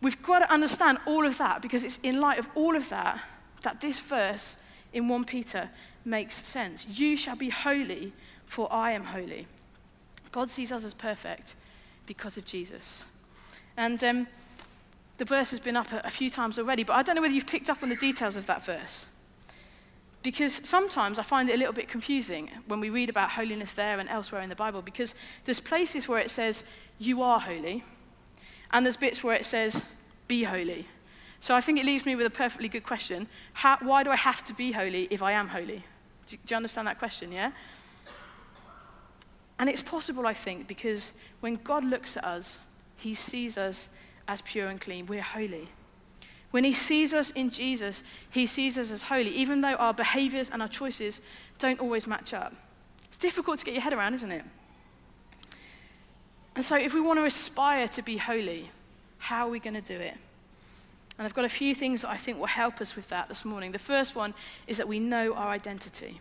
we've 0.00 0.20
got 0.22 0.40
to 0.40 0.52
understand 0.52 0.98
all 1.06 1.26
of 1.26 1.38
that 1.38 1.62
because 1.62 1.84
it's 1.84 1.98
in 2.02 2.20
light 2.20 2.38
of 2.38 2.48
all 2.54 2.76
of 2.76 2.88
that 2.90 3.20
that 3.62 3.80
this 3.80 3.98
verse 3.98 4.56
in 4.92 5.08
1 5.08 5.24
Peter 5.24 5.70
makes 6.04 6.46
sense. 6.46 6.86
You 6.88 7.16
shall 7.16 7.36
be 7.36 7.50
holy, 7.50 8.12
for 8.46 8.72
I 8.72 8.92
am 8.92 9.04
holy. 9.04 9.46
God 10.32 10.50
sees 10.50 10.70
us 10.70 10.84
as 10.84 10.94
perfect 10.94 11.54
because 12.06 12.38
of 12.38 12.44
Jesus. 12.44 13.04
And 13.76 14.02
um, 14.04 14.26
the 15.18 15.24
verse 15.24 15.50
has 15.50 15.60
been 15.60 15.76
up 15.76 15.92
a, 15.92 16.00
a 16.04 16.10
few 16.10 16.30
times 16.30 16.58
already, 16.58 16.84
but 16.84 16.94
I 16.94 17.02
don't 17.02 17.16
know 17.16 17.22
whether 17.22 17.34
you've 17.34 17.46
picked 17.46 17.68
up 17.68 17.82
on 17.82 17.88
the 17.88 17.96
details 17.96 18.36
of 18.36 18.46
that 18.46 18.64
verse. 18.64 19.06
Because 20.22 20.60
sometimes 20.64 21.18
I 21.18 21.22
find 21.22 21.48
it 21.48 21.54
a 21.54 21.58
little 21.58 21.72
bit 21.72 21.88
confusing 21.88 22.50
when 22.66 22.80
we 22.80 22.90
read 22.90 23.08
about 23.08 23.30
holiness 23.30 23.72
there 23.72 23.98
and 23.98 24.08
elsewhere 24.08 24.42
in 24.42 24.48
the 24.48 24.56
Bible, 24.56 24.82
because 24.82 25.14
there's 25.44 25.60
places 25.60 26.08
where 26.08 26.18
it 26.18 26.30
says, 26.30 26.64
You 26.98 27.22
are 27.22 27.38
holy, 27.38 27.84
and 28.72 28.84
there's 28.84 28.96
bits 28.96 29.22
where 29.22 29.34
it 29.34 29.46
says, 29.46 29.84
Be 30.28 30.44
holy. 30.44 30.86
So 31.40 31.54
I 31.54 31.60
think 31.60 31.78
it 31.78 31.84
leaves 31.84 32.06
me 32.06 32.16
with 32.16 32.26
a 32.26 32.30
perfectly 32.30 32.68
good 32.68 32.84
question. 32.84 33.28
How, 33.54 33.78
why 33.80 34.02
do 34.02 34.10
I 34.10 34.16
have 34.16 34.42
to 34.44 34.54
be 34.54 34.72
holy 34.72 35.06
if 35.10 35.22
I 35.22 35.32
am 35.32 35.48
holy? 35.48 35.84
Do, 36.26 36.36
do 36.36 36.52
you 36.52 36.56
understand 36.56 36.88
that 36.88 36.98
question, 36.98 37.30
yeah? 37.30 37.52
And 39.58 39.70
it's 39.70 39.82
possible, 39.82 40.26
I 40.26 40.34
think, 40.34 40.66
because 40.66 41.12
when 41.40 41.56
God 41.56 41.84
looks 41.84 42.16
at 42.16 42.24
us, 42.24 42.60
he 42.96 43.14
sees 43.14 43.56
us 43.56 43.88
as 44.28 44.42
pure 44.42 44.68
and 44.68 44.80
clean. 44.80 45.06
We're 45.06 45.22
holy. 45.22 45.68
When 46.50 46.64
he 46.64 46.72
sees 46.72 47.12
us 47.14 47.30
in 47.30 47.50
Jesus, 47.50 48.02
he 48.30 48.46
sees 48.46 48.78
us 48.78 48.90
as 48.90 49.04
holy, 49.04 49.30
even 49.30 49.60
though 49.60 49.74
our 49.74 49.94
behaviors 49.94 50.50
and 50.50 50.62
our 50.62 50.68
choices 50.68 51.20
don't 51.58 51.80
always 51.80 52.06
match 52.06 52.32
up. 52.34 52.54
It's 53.04 53.18
difficult 53.18 53.58
to 53.60 53.64
get 53.64 53.74
your 53.74 53.82
head 53.82 53.92
around, 53.92 54.14
isn't 54.14 54.30
it? 54.30 54.44
And 56.56 56.64
so, 56.64 56.74
if 56.74 56.94
we 56.94 57.02
want 57.02 57.18
to 57.18 57.24
aspire 57.26 57.86
to 57.86 58.02
be 58.02 58.16
holy, 58.16 58.70
how 59.18 59.46
are 59.46 59.50
we 59.50 59.60
going 59.60 59.74
to 59.74 59.82
do 59.82 60.00
it? 60.00 60.14
And 61.18 61.26
I've 61.26 61.34
got 61.34 61.44
a 61.44 61.50
few 61.50 61.74
things 61.74 62.02
that 62.02 62.10
I 62.10 62.16
think 62.16 62.38
will 62.38 62.46
help 62.46 62.80
us 62.80 62.96
with 62.96 63.08
that 63.10 63.28
this 63.28 63.44
morning. 63.44 63.72
The 63.72 63.78
first 63.78 64.16
one 64.16 64.32
is 64.66 64.78
that 64.78 64.88
we 64.88 64.98
know 64.98 65.34
our 65.34 65.48
identity. 65.48 66.20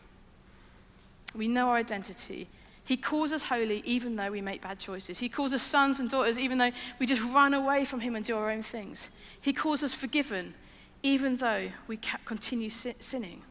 We 1.34 1.48
know 1.48 1.70
our 1.70 1.78
identity. 1.78 2.48
He 2.84 2.98
calls 2.98 3.32
us 3.32 3.44
holy 3.44 3.82
even 3.86 4.18
though 4.18 4.30
we 4.30 4.42
make 4.42 4.62
bad 4.62 4.78
choices. 4.78 5.20
He 5.20 5.30
calls 5.30 5.54
us 5.54 5.64
sons 5.64 6.02
and 6.02 6.10
daughters 6.10 6.38
even 6.38 6.58
though 6.58 6.72
we 7.00 7.06
just 7.06 7.22
run 7.34 7.54
away 7.54 7.86
from 7.86 8.02
Him 8.02 8.16
and 8.16 8.24
do 8.24 8.38
our 8.38 8.52
own 8.52 8.62
things. 8.62 9.10
He 9.40 9.54
calls 9.54 9.84
us 9.84 9.94
forgiven 9.94 10.54
even 11.02 11.38
though 11.38 11.72
we 11.88 11.98
continue 12.26 12.70
sinning. 12.70 13.42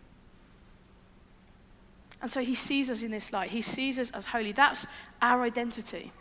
And 2.21 2.31
so 2.31 2.43
He 2.43 2.55
sees 2.55 2.91
us 2.91 3.03
in 3.03 3.11
this 3.11 3.33
light. 3.33 3.51
He 3.51 3.63
sees 3.63 3.99
us 3.99 4.11
as 4.11 4.27
holy. 4.27 4.53
That's 4.53 4.87
our 5.23 5.43
identity 5.43 6.13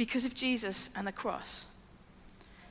because 0.00 0.24
of 0.24 0.34
Jesus 0.34 0.88
and 0.96 1.06
the 1.06 1.12
cross. 1.12 1.66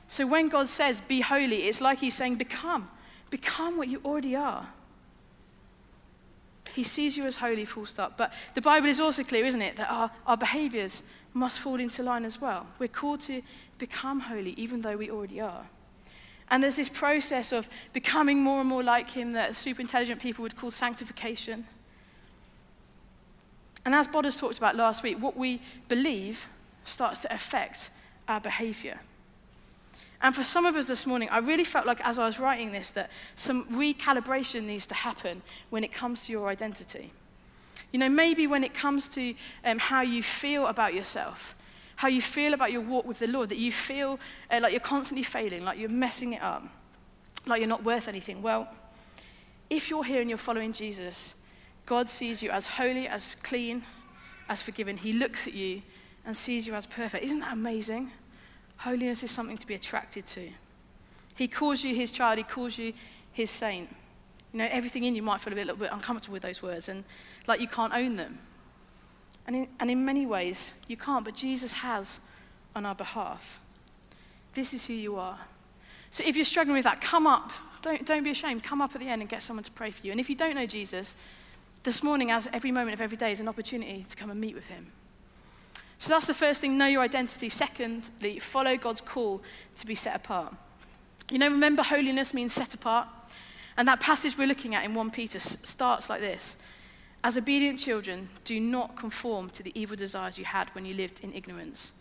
So 0.08 0.26
when 0.26 0.48
God 0.48 0.68
says, 0.68 1.00
be 1.00 1.20
holy, 1.20 1.62
it's 1.68 1.80
like 1.80 2.00
He's 2.00 2.14
saying, 2.14 2.34
become. 2.34 2.90
Become 3.30 3.76
what 3.78 3.86
you 3.86 4.00
already 4.04 4.34
are. 4.34 4.66
He 6.74 6.82
sees 6.82 7.16
you 7.16 7.26
as 7.26 7.36
holy, 7.36 7.64
full 7.64 7.86
stop. 7.86 8.18
But 8.18 8.32
the 8.56 8.60
Bible 8.60 8.88
is 8.88 8.98
also 8.98 9.22
clear, 9.22 9.44
isn't 9.44 9.62
it, 9.62 9.76
that 9.76 9.88
our, 9.88 10.10
our 10.26 10.36
behaviors 10.36 11.04
must 11.32 11.60
fall 11.60 11.78
into 11.78 12.02
line 12.02 12.24
as 12.24 12.40
well. 12.40 12.66
We're 12.80 12.88
called 12.88 13.20
to 13.20 13.42
become 13.78 14.18
holy, 14.18 14.54
even 14.56 14.80
though 14.80 14.96
we 14.96 15.08
already 15.08 15.40
are. 15.40 15.68
And 16.50 16.60
there's 16.60 16.74
this 16.74 16.88
process 16.88 17.52
of 17.52 17.68
becoming 17.92 18.42
more 18.42 18.58
and 18.58 18.68
more 18.68 18.82
like 18.82 19.08
Him 19.08 19.30
that 19.30 19.54
super 19.54 19.80
intelligent 19.80 20.20
people 20.20 20.42
would 20.42 20.56
call 20.56 20.72
sanctification. 20.72 21.64
And 23.84 23.94
as 23.94 24.08
Bod 24.08 24.24
has 24.24 24.36
talked 24.36 24.58
about 24.58 24.74
last 24.74 25.04
week, 25.04 25.22
what 25.22 25.36
we 25.36 25.62
believe 25.86 26.48
starts 26.90 27.20
to 27.20 27.32
affect 27.32 27.90
our 28.28 28.40
behavior. 28.40 29.00
And 30.22 30.34
for 30.34 30.44
some 30.44 30.66
of 30.66 30.76
us 30.76 30.86
this 30.86 31.06
morning, 31.06 31.28
I 31.30 31.38
really 31.38 31.64
felt 31.64 31.86
like 31.86 32.04
as 32.06 32.18
I 32.18 32.26
was 32.26 32.38
writing 32.38 32.72
this 32.72 32.90
that 32.90 33.10
some 33.36 33.64
recalibration 33.66 34.64
needs 34.64 34.86
to 34.88 34.94
happen 34.94 35.42
when 35.70 35.82
it 35.82 35.92
comes 35.92 36.26
to 36.26 36.32
your 36.32 36.48
identity. 36.48 37.12
You 37.92 37.98
know, 37.98 38.08
maybe 38.08 38.46
when 38.46 38.62
it 38.62 38.74
comes 38.74 39.08
to 39.08 39.34
um, 39.64 39.78
how 39.78 40.02
you 40.02 40.22
feel 40.22 40.66
about 40.66 40.94
yourself, 40.94 41.54
how 41.96 42.08
you 42.08 42.20
feel 42.20 42.54
about 42.54 42.70
your 42.70 42.82
walk 42.82 43.06
with 43.06 43.18
the 43.18 43.26
Lord, 43.26 43.48
that 43.48 43.58
you 43.58 43.72
feel 43.72 44.20
uh, 44.50 44.60
like 44.62 44.72
you're 44.72 44.80
constantly 44.80 45.24
failing, 45.24 45.64
like 45.64 45.78
you're 45.78 45.88
messing 45.88 46.34
it 46.34 46.42
up, 46.42 46.68
like 47.46 47.60
you're 47.60 47.68
not 47.68 47.82
worth 47.82 48.06
anything. 48.06 48.42
Well, 48.42 48.68
if 49.70 49.88
you're 49.88 50.04
here 50.04 50.20
and 50.20 50.28
you're 50.28 50.38
following 50.38 50.72
Jesus, 50.72 51.34
God 51.86 52.08
sees 52.08 52.42
you 52.42 52.50
as 52.50 52.66
holy, 52.66 53.08
as 53.08 53.34
clean, 53.36 53.82
as 54.48 54.62
forgiven. 54.62 54.98
He 54.98 55.12
looks 55.12 55.46
at 55.46 55.54
you 55.54 55.82
and 56.24 56.36
sees 56.36 56.66
you 56.66 56.74
as 56.74 56.86
perfect. 56.86 57.24
Isn't 57.24 57.40
that 57.40 57.52
amazing? 57.52 58.10
Holiness 58.78 59.22
is 59.22 59.30
something 59.30 59.58
to 59.58 59.66
be 59.66 59.74
attracted 59.74 60.26
to. 60.26 60.48
He 61.36 61.48
calls 61.48 61.82
you 61.84 61.94
his 61.94 62.10
child, 62.10 62.38
he 62.38 62.44
calls 62.44 62.78
you 62.78 62.92
his 63.32 63.50
saint. 63.50 63.88
You 64.52 64.58
know, 64.58 64.68
everything 64.70 65.04
in 65.04 65.14
you 65.14 65.22
might 65.22 65.40
feel 65.40 65.52
a 65.52 65.56
little 65.56 65.76
bit 65.76 65.90
uncomfortable 65.92 66.32
with 66.32 66.42
those 66.42 66.62
words 66.62 66.88
and 66.88 67.04
like 67.46 67.60
you 67.60 67.68
can't 67.68 67.94
own 67.94 68.16
them. 68.16 68.38
And 69.46 69.56
in, 69.56 69.68
and 69.78 69.90
in 69.90 70.04
many 70.04 70.26
ways, 70.26 70.74
you 70.86 70.96
can't, 70.96 71.24
but 71.24 71.34
Jesus 71.34 71.72
has 71.72 72.20
on 72.74 72.84
our 72.84 72.94
behalf. 72.94 73.60
This 74.52 74.74
is 74.74 74.86
who 74.86 74.92
you 74.92 75.16
are. 75.16 75.38
So 76.10 76.24
if 76.26 76.36
you're 76.36 76.44
struggling 76.44 76.76
with 76.76 76.84
that, 76.84 77.00
come 77.00 77.26
up. 77.26 77.52
Don't, 77.82 78.04
don't 78.04 78.24
be 78.24 78.30
ashamed. 78.30 78.62
Come 78.62 78.82
up 78.82 78.94
at 78.94 79.00
the 79.00 79.08
end 79.08 79.22
and 79.22 79.28
get 79.28 79.42
someone 79.42 79.64
to 79.64 79.70
pray 79.70 79.90
for 79.90 80.04
you. 80.04 80.10
And 80.10 80.20
if 80.20 80.28
you 80.28 80.36
don't 80.36 80.54
know 80.54 80.66
Jesus, 80.66 81.14
this 81.82 82.02
morning, 82.02 82.30
as 82.30 82.48
every 82.52 82.72
moment 82.72 82.94
of 82.94 83.00
every 83.00 83.16
day, 83.16 83.32
is 83.32 83.40
an 83.40 83.48
opportunity 83.48 84.04
to 84.08 84.16
come 84.16 84.30
and 84.30 84.40
meet 84.40 84.54
with 84.54 84.66
him. 84.66 84.92
So 86.00 86.14
that's 86.14 86.26
the 86.26 86.34
first 86.34 86.62
thing 86.62 86.78
know 86.78 86.86
your 86.86 87.02
identity. 87.02 87.50
Secondly, 87.50 88.38
follow 88.38 88.74
God's 88.78 89.02
call 89.02 89.42
to 89.76 89.86
be 89.86 89.94
set 89.94 90.16
apart. 90.16 90.54
You 91.30 91.38
know, 91.38 91.48
remember, 91.48 91.82
holiness 91.82 92.32
means 92.32 92.54
set 92.54 92.72
apart. 92.72 93.06
And 93.76 93.86
that 93.86 94.00
passage 94.00 94.36
we're 94.36 94.48
looking 94.48 94.74
at 94.74 94.84
in 94.84 94.94
1 94.94 95.10
Peter 95.10 95.38
starts 95.38 96.08
like 96.08 96.22
this 96.22 96.56
As 97.22 97.36
obedient 97.36 97.78
children, 97.78 98.30
do 98.44 98.58
not 98.58 98.96
conform 98.96 99.50
to 99.50 99.62
the 99.62 99.78
evil 99.78 99.94
desires 99.94 100.38
you 100.38 100.46
had 100.46 100.74
when 100.74 100.86
you 100.86 100.94
lived 100.94 101.20
in 101.22 101.34
ignorance. 101.34 101.92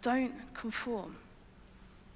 Don't 0.00 0.32
conform. 0.54 1.16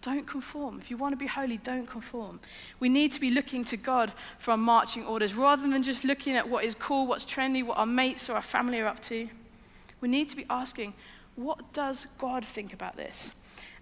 Don't 0.02 0.26
conform. 0.26 0.78
If 0.78 0.88
you 0.88 0.96
want 0.96 1.14
to 1.14 1.16
be 1.16 1.26
holy, 1.26 1.56
don't 1.56 1.86
conform. 1.86 2.38
We 2.78 2.88
need 2.88 3.10
to 3.10 3.20
be 3.20 3.30
looking 3.30 3.64
to 3.64 3.76
God 3.76 4.12
for 4.38 4.52
our 4.52 4.56
marching 4.56 5.04
orders 5.04 5.34
rather 5.34 5.68
than 5.68 5.82
just 5.82 6.04
looking 6.04 6.36
at 6.36 6.48
what 6.48 6.62
is 6.62 6.76
cool, 6.76 7.08
what's 7.08 7.24
trendy, 7.24 7.66
what 7.66 7.76
our 7.76 7.86
mates 7.86 8.30
or 8.30 8.34
our 8.34 8.42
family 8.42 8.78
are 8.78 8.86
up 8.86 9.00
to. 9.02 9.28
We 10.00 10.08
need 10.08 10.28
to 10.28 10.36
be 10.36 10.46
asking, 10.48 10.94
what 11.36 11.72
does 11.72 12.06
God 12.18 12.44
think 12.44 12.72
about 12.72 12.96
this? 12.96 13.32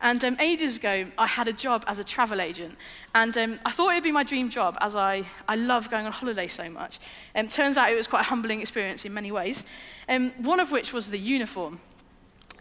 And 0.01 0.23
um, 0.25 0.37
ages 0.41 0.77
ago, 0.77 1.07
I 1.17 1.27
had 1.27 1.49
a 1.49 1.53
job 1.53 1.85
as 1.87 1.99
a 1.99 2.05
travel 2.05 2.41
agent. 2.41 2.77
And 3.15 3.37
um, 3.39 3.59
I 3.65 3.71
thought 3.71 3.91
it 3.91 3.95
would 3.95 4.03
be 4.03 4.13
my 4.13 4.25
dream 4.25 4.51
job, 4.51 4.77
as 4.81 4.95
I, 4.95 5.25
I 5.49 5.57
love 5.57 5.91
going 5.91 6.07
on 6.07 6.13
holiday 6.13 6.49
so 6.49 6.69
much. 6.69 6.99
Um, 7.35 7.49
turns 7.49 7.79
out 7.79 7.91
it 7.91 7.97
was 7.97 8.07
quite 8.07 8.21
a 8.21 8.25
humbling 8.25 8.61
experience 8.61 9.05
in 9.05 9.15
many 9.15 9.33
ways, 9.33 9.65
um, 10.09 10.33
one 10.39 10.61
of 10.61 10.71
which 10.71 10.93
was 10.93 11.09
the 11.09 11.19
uniform. 11.19 11.81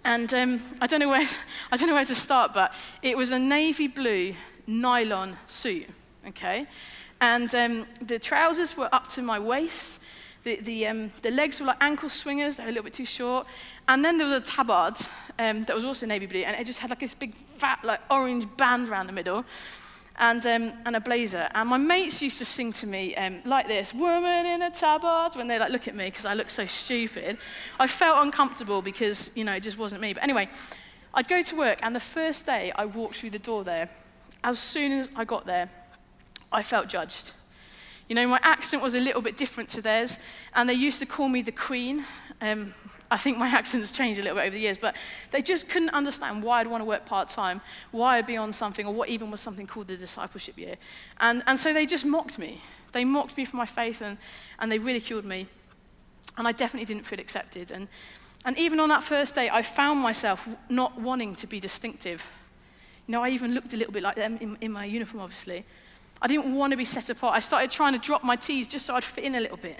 And 0.05 0.33
um, 0.33 0.61
I, 0.79 0.87
don't 0.87 0.99
know 0.99 1.09
where, 1.09 1.27
I 1.71 1.77
don't 1.77 1.89
know 1.89 1.95
where 1.95 2.05
to 2.05 2.15
start, 2.15 2.53
but 2.53 2.73
it 3.01 3.17
was 3.17 3.31
a 3.31 3.39
navy 3.39 3.87
blue 3.87 4.35
nylon 4.67 5.37
suit, 5.47 5.87
okay? 6.27 6.67
And 7.21 7.53
um, 7.55 7.85
the 8.01 8.19
trousers 8.19 8.77
were 8.77 8.93
up 8.93 9.07
to 9.09 9.21
my 9.21 9.39
waist. 9.39 9.99
The, 10.45 10.57
the, 10.61 10.85
um, 10.85 11.11
the 11.23 11.31
legs 11.31 11.59
were 11.59 11.65
like 11.65 11.83
ankle 11.83 12.07
swingers, 12.07 12.57
they 12.57 12.63
were 12.63 12.69
a 12.69 12.71
little 12.71 12.83
bit 12.83 12.93
too 12.93 13.05
short. 13.05 13.47
And 13.87 14.05
then 14.05 14.19
there 14.19 14.27
was 14.27 14.37
a 14.37 14.45
tabard 14.45 14.95
um, 15.39 15.63
that 15.63 15.75
was 15.75 15.83
also 15.83 16.05
navy 16.05 16.27
blue, 16.27 16.41
and 16.41 16.55
it 16.55 16.67
just 16.67 16.79
had 16.79 16.91
like 16.91 16.99
this 16.99 17.15
big 17.15 17.33
fat 17.33 17.79
like 17.83 17.99
orange 18.11 18.45
band 18.55 18.87
around 18.87 19.07
the 19.07 19.13
middle. 19.13 19.43
And, 20.17 20.45
um, 20.45 20.71
and 20.85 20.95
a 20.95 21.01
blazer. 21.01 21.49
And 21.53 21.67
my 21.67 21.77
mates 21.77 22.21
used 22.21 22.37
to 22.37 22.45
sing 22.45 22.71
to 22.73 22.87
me 22.87 23.13
um, 23.15 23.41
like 23.43 23.67
this, 23.67 23.93
woman 23.93 24.45
in 24.45 24.61
a 24.61 24.71
tabard, 24.71 25.35
when 25.35 25.47
they 25.47 25.59
like 25.59 25.71
look 25.71 25.89
at 25.89 25.95
me 25.95 26.05
because 26.05 26.25
I 26.25 26.35
look 26.35 26.49
so 26.49 26.65
stupid. 26.65 27.37
I 27.81 27.87
felt 27.87 28.23
uncomfortable 28.23 28.81
because, 28.81 29.31
you 29.35 29.43
know, 29.43 29.51
it 29.51 29.59
just 29.63 29.77
wasn't 29.77 29.99
me. 29.99 30.13
But 30.13 30.23
anyway, 30.23 30.47
I'd 31.13 31.27
go 31.27 31.41
to 31.41 31.55
work, 31.57 31.79
and 31.81 31.93
the 31.93 31.99
first 31.99 32.45
day 32.45 32.71
I 32.75 32.85
walked 32.85 33.15
through 33.15 33.31
the 33.31 33.39
door 33.39 33.65
there, 33.65 33.89
as 34.43 34.57
soon 34.57 34.93
as 34.93 35.11
I 35.17 35.25
got 35.25 35.45
there, 35.45 35.69
I 36.49 36.63
felt 36.63 36.87
judged. 36.87 37.33
You 38.07 38.15
know, 38.15 38.27
my 38.27 38.39
accent 38.43 38.83
was 38.83 38.93
a 38.93 38.99
little 38.99 39.21
bit 39.21 39.35
different 39.35 39.69
to 39.69 39.81
theirs, 39.81 40.19
and 40.53 40.69
they 40.69 40.73
used 40.73 40.99
to 40.99 41.07
call 41.07 41.27
me 41.27 41.41
the 41.41 41.51
Queen. 41.51 42.05
Um, 42.39 42.73
I 43.09 43.17
think 43.17 43.37
my 43.37 43.47
accent's 43.59 43.91
changed 43.91 44.19
a 44.19 44.23
little 44.23 44.37
bit 44.37 44.43
over 44.43 44.53
the 44.53 44.59
years, 44.59 44.77
but 44.77 44.95
they 45.31 45.41
just 45.41 45.69
couldn't 45.69 45.89
understand 45.89 46.43
why 46.43 46.59
I'd 46.59 46.67
want 46.67 46.81
to 46.81 46.85
work 46.85 47.05
part 47.05 47.29
time, 47.29 47.61
why 47.91 48.17
I'd 48.17 48.27
be 48.27 48.37
on 48.37 48.53
something, 48.53 48.85
or 48.85 48.93
what 48.93 49.09
even 49.09 49.31
was 49.31 49.41
something 49.41 49.65
called 49.65 49.87
the 49.87 49.97
discipleship 49.97 50.57
year. 50.57 50.75
And, 51.19 51.41
and 51.47 51.59
so 51.59 51.73
they 51.73 51.87
just 51.87 52.05
mocked 52.05 52.37
me. 52.37 52.61
They 52.91 53.05
mocked 53.05 53.37
me 53.37 53.45
for 53.45 53.57
my 53.57 53.65
faith, 53.65 54.01
and, 54.01 54.17
and 54.59 54.71
they 54.71 54.77
ridiculed 54.77 55.25
me. 55.25 55.47
And 56.37 56.47
I 56.47 56.51
definitely 56.51 56.85
didn't 56.85 57.07
feel 57.07 57.19
accepted. 57.19 57.71
And, 57.71 57.87
and 58.45 58.55
even 58.59 58.79
on 58.79 58.89
that 58.89 59.01
first 59.01 59.33
day, 59.33 59.49
I 59.49 59.63
found 59.63 59.99
myself 59.99 60.47
not 60.69 60.99
wanting 61.01 61.35
to 61.37 61.47
be 61.47 61.59
distinctive. 61.59 62.23
You 63.07 63.13
know, 63.13 63.23
I 63.23 63.29
even 63.29 63.55
looked 63.55 63.73
a 63.73 63.77
little 63.77 63.93
bit 63.93 64.03
like 64.03 64.15
them 64.15 64.37
in, 64.39 64.57
in 64.61 64.71
my 64.71 64.85
uniform, 64.85 65.23
obviously. 65.23 65.65
I 66.21 66.27
didn't 66.27 66.55
want 66.55 66.71
to 66.71 66.77
be 66.77 66.85
set 66.85 67.09
apart. 67.09 67.35
I 67.35 67.39
started 67.39 67.71
trying 67.71 67.93
to 67.93 67.99
drop 67.99 68.23
my 68.23 68.35
T's 68.35 68.67
just 68.67 68.85
so 68.85 68.95
I'd 68.95 69.03
fit 69.03 69.23
in 69.23 69.35
a 69.35 69.41
little 69.41 69.57
bit. 69.57 69.79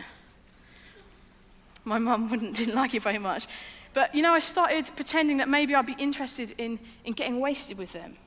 My 1.83 1.97
mum 1.97 2.29
wouldn't, 2.29 2.55
didn't 2.57 2.75
like 2.75 2.93
it 2.93 3.01
very 3.01 3.19
much. 3.19 3.47
But, 3.93 4.13
you 4.13 4.21
know, 4.21 4.33
I 4.33 4.39
started 4.39 4.89
pretending 4.95 5.37
that 5.37 5.47
maybe 5.47 5.73
I'd 5.73 5.85
be 5.85 5.95
interested 5.97 6.53
in, 6.57 6.79
in 7.05 7.13
getting 7.13 7.39
wasted 7.39 7.77
with 7.77 7.93
them. 7.93 8.17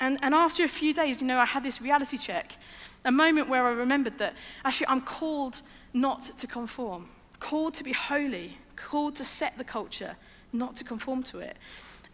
And, 0.00 0.18
and 0.22 0.34
after 0.34 0.64
a 0.64 0.68
few 0.68 0.92
days, 0.92 1.20
you 1.20 1.26
know, 1.26 1.38
I 1.38 1.44
had 1.44 1.62
this 1.62 1.80
reality 1.80 2.18
check, 2.18 2.56
a 3.04 3.12
moment 3.12 3.48
where 3.48 3.64
I 3.64 3.70
remembered 3.70 4.18
that 4.18 4.34
actually 4.64 4.88
I'm 4.88 5.00
called 5.00 5.62
not 5.92 6.24
to 6.38 6.46
conform, 6.46 7.08
called 7.38 7.74
to 7.74 7.84
be 7.84 7.92
holy, 7.92 8.58
called 8.74 9.14
to 9.16 9.24
set 9.24 9.56
the 9.56 9.64
culture, 9.64 10.16
not 10.52 10.74
to 10.76 10.84
conform 10.84 11.22
to 11.24 11.38
it. 11.38 11.56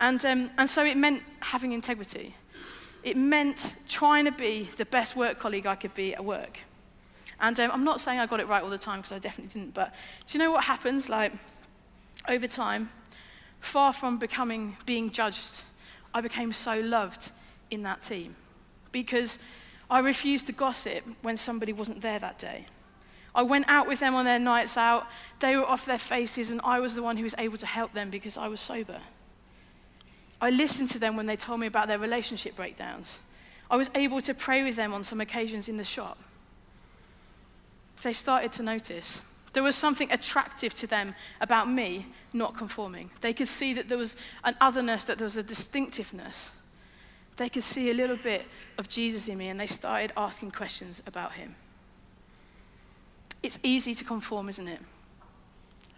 And, 0.01 0.25
um, 0.27 0.51
and 0.59 0.69
so 0.69 0.85
it 0.85 0.97
meant 0.97 1.23
having 1.41 1.73
integrity. 1.73 2.35
It 3.03 3.17
meant 3.17 3.77
trying 3.89 4.27
to 4.27 4.33
be 4.33 4.71
the 4.77 4.85
best 4.85 5.17
work 5.17 5.39
colleague 5.39 5.67
I 5.67 5.75
could 5.75 5.95
be 5.95 6.15
at 6.15 6.25
work. 6.25 6.61
And 7.41 7.59
um, 7.59 7.71
I'm 7.73 7.85
not 7.85 8.01
saying 8.01 8.19
I 8.19 8.27
got 8.27 8.41
it 8.41 8.49
right 8.49 8.63
all 8.63 8.69
the 8.69 8.79
time 8.79 9.01
because 9.01 9.13
I 9.13 9.19
definitely 9.19 9.61
didn't, 9.61 9.75
but 9.75 9.95
do 10.27 10.37
you 10.37 10.45
know 10.45 10.51
what 10.51 10.65
happens? 10.65 11.09
Like, 11.09 11.33
over 12.29 12.47
time, 12.47 12.91
far 13.61 13.93
from 13.93 14.19
becoming 14.19 14.77
being 14.85 15.11
judged, 15.11 15.63
I 16.13 16.21
became 16.21 16.53
so 16.53 16.79
loved 16.81 17.31
in 17.71 17.83
that 17.85 18.03
team 18.03 18.37
because 18.93 19.39
I 19.91 20.01
refused 20.01 20.47
to 20.47 20.53
gossip 20.53 21.05
when 21.23 21.37
somebody 21.37 21.73
wasn't 21.73 22.03
there 22.03 22.19
that 22.19 22.39
day. 22.39 22.67
I 23.35 23.43
went 23.43 23.69
out 23.69 23.87
with 23.87 24.01
them 24.01 24.15
on 24.15 24.25
their 24.25 24.39
nights 24.39 24.77
out, 24.77 25.07
they 25.39 25.57
were 25.57 25.65
off 25.65 25.87
their 25.87 25.99
faces, 25.99 26.51
and 26.51 26.61
I 26.65 26.81
was 26.81 26.95
the 26.95 27.03
one 27.03 27.17
who 27.17 27.23
was 27.23 27.35
able 27.39 27.59
to 27.59 27.67
help 27.67 27.93
them 27.93 28.11
because 28.11 28.37
I 28.37 28.49
was 28.49 28.61
sober. 28.61 29.01
I 30.41 30.51
listened 30.51 30.89
to 30.91 30.99
them 30.99 31.17
when 31.17 31.27
they 31.27 31.37
told 31.37 31.61
me 31.61 31.67
about 31.67 31.89
their 31.89 31.99
relationship 31.99 32.57
breakdowns. 32.57 33.19
I 33.71 33.77
was 33.77 33.91
able 33.95 34.21
to 34.23 34.35
pray 34.35 34.63
with 34.63 34.77
them 34.77 34.93
on 34.93 35.05
some 35.05 35.21
occasions 35.21 35.69
in 35.69 35.77
the 35.77 35.85
shop. 35.85 36.19
They 38.03 38.13
started 38.13 38.53
to 38.53 38.63
notice. 38.63 39.23
There 39.53 39.63
was 39.63 39.77
something 39.77 40.11
attractive 40.11 40.75
to 40.75 40.87
them 40.87 41.15
about 41.41 41.71
me 41.71 42.07
not 42.33 42.57
conforming. 42.57 43.11
They 43.21 43.33
could 43.33 43.49
see 43.49 43.75
that 43.75 43.89
there 43.89 43.99
was 43.99 44.17
an 44.45 44.57
otherness, 44.61 45.05
that 45.05 45.19
there 45.19 45.25
was 45.25 45.37
a 45.37 45.43
distinctiveness. 45.43 46.53
They 47.37 47.49
could 47.49 47.63
see 47.63 47.91
a 47.91 47.95
little 47.95 48.17
bit 48.17 48.47
of 48.79 48.89
Jesus 48.89 49.29
in 49.29 49.39
me, 49.39 49.49
and 49.49 49.59
they 49.59 49.67
started 49.67 50.13
asking 50.17 50.53
questions 50.53 51.03
about 51.07 51.33
him. 51.33 51.57
It's 53.43 53.59
easy 53.63 53.95
to 53.95 54.05
conform, 54.05 54.49
isn't 54.49 54.69
it? 54.69 54.81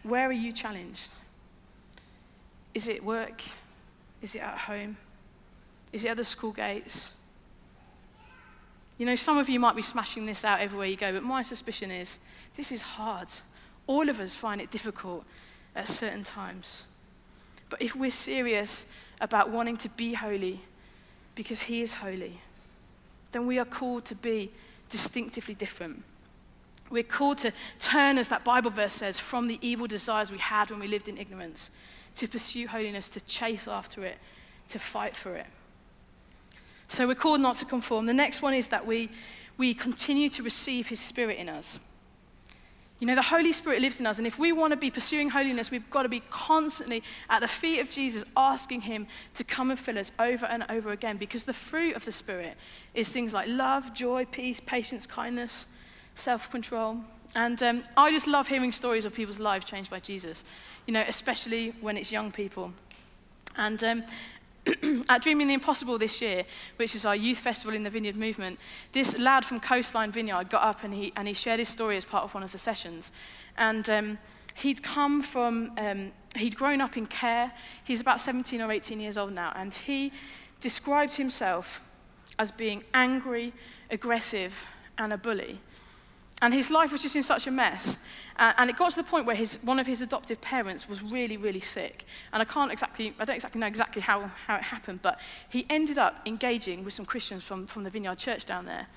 Where 0.02 0.28
are 0.28 0.32
you 0.32 0.52
challenged? 0.52 1.12
Is 2.74 2.88
it 2.88 3.04
work? 3.04 3.42
Is 4.22 4.36
it 4.36 4.42
at 4.42 4.56
home? 4.56 4.96
Is 5.92 6.04
it 6.04 6.08
at 6.08 6.16
the 6.16 6.24
school 6.24 6.52
gates? 6.52 7.10
You 8.96 9.06
know, 9.06 9.16
some 9.16 9.36
of 9.36 9.48
you 9.48 9.58
might 9.58 9.74
be 9.74 9.82
smashing 9.82 10.26
this 10.26 10.44
out 10.44 10.60
everywhere 10.60 10.86
you 10.86 10.96
go, 10.96 11.12
but 11.12 11.24
my 11.24 11.42
suspicion 11.42 11.90
is 11.90 12.20
this 12.56 12.70
is 12.70 12.82
hard. 12.82 13.28
All 13.86 14.08
of 14.08 14.20
us 14.20 14.34
find 14.34 14.60
it 14.60 14.70
difficult 14.70 15.24
at 15.74 15.88
certain 15.88 16.22
times. 16.22 16.84
But 17.68 17.82
if 17.82 17.96
we're 17.96 18.12
serious 18.12 18.86
about 19.20 19.50
wanting 19.50 19.76
to 19.78 19.88
be 19.88 20.14
holy 20.14 20.60
because 21.34 21.62
He 21.62 21.82
is 21.82 21.94
holy, 21.94 22.38
then 23.32 23.46
we 23.46 23.58
are 23.58 23.64
called 23.64 24.04
to 24.04 24.14
be 24.14 24.50
distinctively 24.88 25.54
different. 25.54 26.04
We're 26.90 27.02
called 27.02 27.38
to 27.38 27.52
turn, 27.80 28.18
as 28.18 28.28
that 28.28 28.44
Bible 28.44 28.70
verse 28.70 28.92
says, 28.92 29.18
from 29.18 29.46
the 29.46 29.58
evil 29.62 29.86
desires 29.86 30.30
we 30.30 30.38
had 30.38 30.70
when 30.70 30.78
we 30.78 30.86
lived 30.86 31.08
in 31.08 31.16
ignorance 31.16 31.70
to 32.16 32.28
pursue 32.28 32.66
holiness, 32.68 33.08
to 33.10 33.20
chase 33.20 33.66
after 33.66 34.04
it, 34.04 34.18
to 34.68 34.78
fight 34.78 35.16
for 35.16 35.34
it. 35.34 35.46
So 36.88 37.06
we're 37.06 37.14
called 37.14 37.40
not 37.40 37.56
to 37.56 37.64
conform. 37.64 38.06
The 38.06 38.14
next 38.14 38.42
one 38.42 38.54
is 38.54 38.68
that 38.68 38.86
we, 38.86 39.10
we 39.56 39.74
continue 39.74 40.28
to 40.30 40.42
receive 40.42 40.88
his 40.88 41.00
spirit 41.00 41.38
in 41.38 41.48
us. 41.48 41.78
You 43.02 43.06
know, 43.06 43.16
the 43.16 43.22
Holy 43.22 43.52
Spirit 43.52 43.80
lives 43.80 43.98
in 43.98 44.06
us, 44.06 44.18
and 44.18 44.28
if 44.28 44.38
we 44.38 44.52
want 44.52 44.70
to 44.70 44.76
be 44.76 44.88
pursuing 44.88 45.30
holiness, 45.30 45.72
we've 45.72 45.90
got 45.90 46.04
to 46.04 46.08
be 46.08 46.22
constantly 46.30 47.02
at 47.28 47.40
the 47.40 47.48
feet 47.48 47.80
of 47.80 47.90
Jesus, 47.90 48.22
asking 48.36 48.82
Him 48.82 49.08
to 49.34 49.42
come 49.42 49.72
and 49.72 49.80
fill 49.80 49.98
us 49.98 50.12
over 50.20 50.46
and 50.46 50.64
over 50.68 50.92
again, 50.92 51.16
because 51.16 51.42
the 51.42 51.52
fruit 51.52 51.96
of 51.96 52.04
the 52.04 52.12
Spirit 52.12 52.56
is 52.94 53.08
things 53.08 53.34
like 53.34 53.48
love, 53.48 53.92
joy, 53.92 54.24
peace, 54.26 54.60
patience, 54.60 55.04
kindness, 55.04 55.66
self 56.14 56.50
control. 56.50 56.98
And 57.34 57.62
um, 57.62 57.84
I 57.96 58.10
just 58.10 58.26
love 58.26 58.48
hearing 58.48 58.72
stories 58.72 59.04
of 59.04 59.14
people's 59.14 59.40
lives 59.40 59.64
changed 59.64 59.90
by 59.90 60.00
Jesus, 60.00 60.44
you 60.86 60.92
know, 60.92 61.04
especially 61.08 61.74
when 61.80 61.96
it's 61.96 62.12
young 62.12 62.30
people. 62.30 62.72
And 63.56 63.82
um, 63.82 64.04
At 65.08 65.22
Dreaming 65.22 65.48
the 65.48 65.54
Impossible 65.54 65.98
this 65.98 66.20
year, 66.20 66.44
which 66.76 66.94
is 66.94 67.04
our 67.04 67.16
youth 67.16 67.38
festival 67.38 67.74
in 67.74 67.82
the 67.82 67.90
Vineyard 67.90 68.16
Movement, 68.16 68.58
this 68.92 69.18
lad 69.18 69.44
from 69.44 69.58
Coastline 69.60 70.12
Vineyard 70.12 70.50
got 70.50 70.62
up 70.62 70.84
and 70.84 70.94
he, 70.94 71.12
and 71.16 71.26
he 71.26 71.34
shared 71.34 71.58
his 71.58 71.68
story 71.68 71.96
as 71.96 72.04
part 72.04 72.24
of 72.24 72.34
one 72.34 72.42
of 72.42 72.52
the 72.52 72.58
sessions. 72.58 73.10
And 73.56 73.88
um, 73.90 74.18
he'd 74.54 74.82
come 74.82 75.20
from, 75.22 75.72
um, 75.78 76.12
he'd 76.36 76.56
grown 76.56 76.80
up 76.80 76.96
in 76.96 77.06
care. 77.06 77.52
He's 77.82 78.00
about 78.00 78.20
17 78.20 78.60
or 78.60 78.70
18 78.70 79.00
years 79.00 79.18
old 79.18 79.32
now. 79.32 79.52
And 79.56 79.74
he 79.74 80.12
described 80.60 81.14
himself 81.14 81.80
as 82.38 82.50
being 82.50 82.84
angry, 82.94 83.52
aggressive, 83.90 84.66
and 84.96 85.12
a 85.12 85.18
bully. 85.18 85.58
And 86.42 86.52
his 86.52 86.70
life 86.70 86.90
was 86.90 87.00
just 87.00 87.14
in 87.14 87.22
such 87.22 87.46
a 87.46 87.52
mess. 87.52 87.96
Uh, 88.36 88.52
and 88.58 88.68
it 88.68 88.76
got 88.76 88.90
to 88.90 88.96
the 88.96 89.04
point 89.04 89.26
where 89.26 89.36
his, 89.36 89.60
one 89.62 89.78
of 89.78 89.86
his 89.86 90.02
adoptive 90.02 90.40
parents 90.40 90.88
was 90.88 91.00
really, 91.00 91.36
really 91.36 91.60
sick. 91.60 92.04
And 92.32 92.42
I 92.42 92.44
can't 92.44 92.72
exactly, 92.72 93.14
I 93.20 93.24
don't 93.24 93.36
exactly 93.36 93.60
know 93.60 93.68
exactly 93.68 94.02
how, 94.02 94.28
how 94.46 94.56
it 94.56 94.62
happened, 94.62 95.02
but 95.02 95.20
he 95.48 95.64
ended 95.70 95.98
up 95.98 96.20
engaging 96.26 96.84
with 96.84 96.94
some 96.94 97.06
Christians 97.06 97.44
from, 97.44 97.68
from 97.68 97.84
the 97.84 97.90
Vineyard 97.90 98.18
Church 98.18 98.44
down 98.44 98.66
there. 98.66 98.88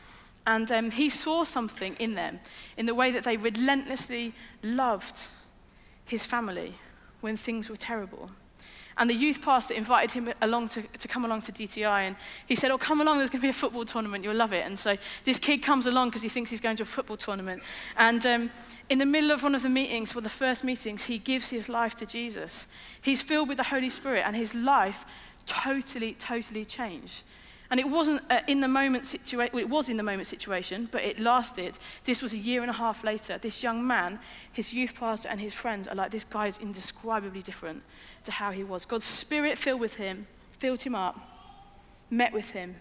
And 0.47 0.71
um, 0.71 0.89
he 0.89 1.07
saw 1.07 1.43
something 1.43 1.95
in 1.99 2.15
them, 2.15 2.39
in 2.77 2.87
the 2.87 2.95
way 2.95 3.11
that 3.11 3.23
they 3.23 3.37
relentlessly 3.37 4.33
loved 4.63 5.27
his 6.03 6.25
family 6.25 6.75
when 7.21 7.37
things 7.37 7.69
were 7.69 7.77
terrible. 7.77 8.31
And 8.97 9.09
the 9.09 9.13
youth 9.13 9.41
pastor 9.41 9.73
invited 9.73 10.11
him 10.11 10.33
along 10.41 10.69
to, 10.69 10.81
to 10.81 11.07
come 11.07 11.25
along 11.25 11.41
to 11.41 11.51
DTI. 11.51 12.07
And 12.07 12.15
he 12.45 12.55
said, 12.55 12.71
Oh, 12.71 12.77
come 12.77 13.01
along, 13.01 13.17
there's 13.17 13.29
going 13.29 13.41
to 13.41 13.45
be 13.45 13.49
a 13.49 13.53
football 13.53 13.83
tournament. 13.83 14.23
You'll 14.23 14.35
love 14.35 14.53
it. 14.53 14.65
And 14.65 14.79
so 14.79 14.95
this 15.25 15.37
kid 15.37 15.61
comes 15.61 15.85
along 15.85 16.09
because 16.09 16.21
he 16.21 16.29
thinks 16.29 16.49
he's 16.49 16.61
going 16.61 16.77
to 16.77 16.83
a 16.83 16.85
football 16.85 17.17
tournament. 17.17 17.61
And 17.97 18.25
um, 18.25 18.51
in 18.89 18.99
the 18.99 19.05
middle 19.05 19.31
of 19.31 19.43
one 19.43 19.53
of 19.53 19.63
the 19.63 19.69
meetings, 19.69 20.15
one 20.15 20.19
of 20.19 20.23
the 20.23 20.29
first 20.29 20.63
meetings, 20.63 21.05
he 21.05 21.17
gives 21.17 21.49
his 21.49 21.67
life 21.67 21.95
to 21.97 22.05
Jesus. 22.05 22.67
He's 23.01 23.21
filled 23.21 23.49
with 23.49 23.57
the 23.57 23.63
Holy 23.63 23.89
Spirit, 23.89 24.23
and 24.25 24.35
his 24.35 24.55
life 24.55 25.03
totally, 25.45 26.13
totally 26.13 26.63
changed. 26.63 27.23
And 27.71 27.79
it 27.79 27.89
wasn't 27.89 28.21
uh, 28.29 28.41
in 28.47 28.59
the 28.59 28.67
moment 28.67 29.05
situation, 29.05 29.57
it 29.57 29.69
was 29.69 29.89
in 29.89 29.97
the 29.97 30.03
moment 30.03 30.27
situation, 30.27 30.87
but 30.91 31.03
it 31.03 31.19
lasted. 31.19 31.79
This 32.03 32.21
was 32.21 32.33
a 32.33 32.37
year 32.37 32.61
and 32.61 32.69
a 32.69 32.73
half 32.73 33.03
later. 33.03 33.39
This 33.39 33.63
young 33.63 33.85
man, 33.85 34.19
his 34.51 34.73
youth 34.73 34.93
pastor, 34.93 35.29
and 35.29 35.41
his 35.41 35.53
friends 35.53 35.87
are 35.87 35.95
like, 35.95 36.11
this 36.11 36.25
guy 36.25 36.47
is 36.47 36.59
indescribably 36.59 37.41
different 37.41 37.81
to 38.25 38.31
how 38.31 38.51
he 38.51 38.63
was. 38.63 38.85
God's 38.85 39.05
spirit 39.05 39.57
filled 39.57 39.81
with 39.81 39.95
him, 39.95 40.27
filled 40.51 40.83
him 40.83 40.93
up, 40.93 41.19
met 42.11 42.33
with 42.33 42.51
him. 42.51 42.75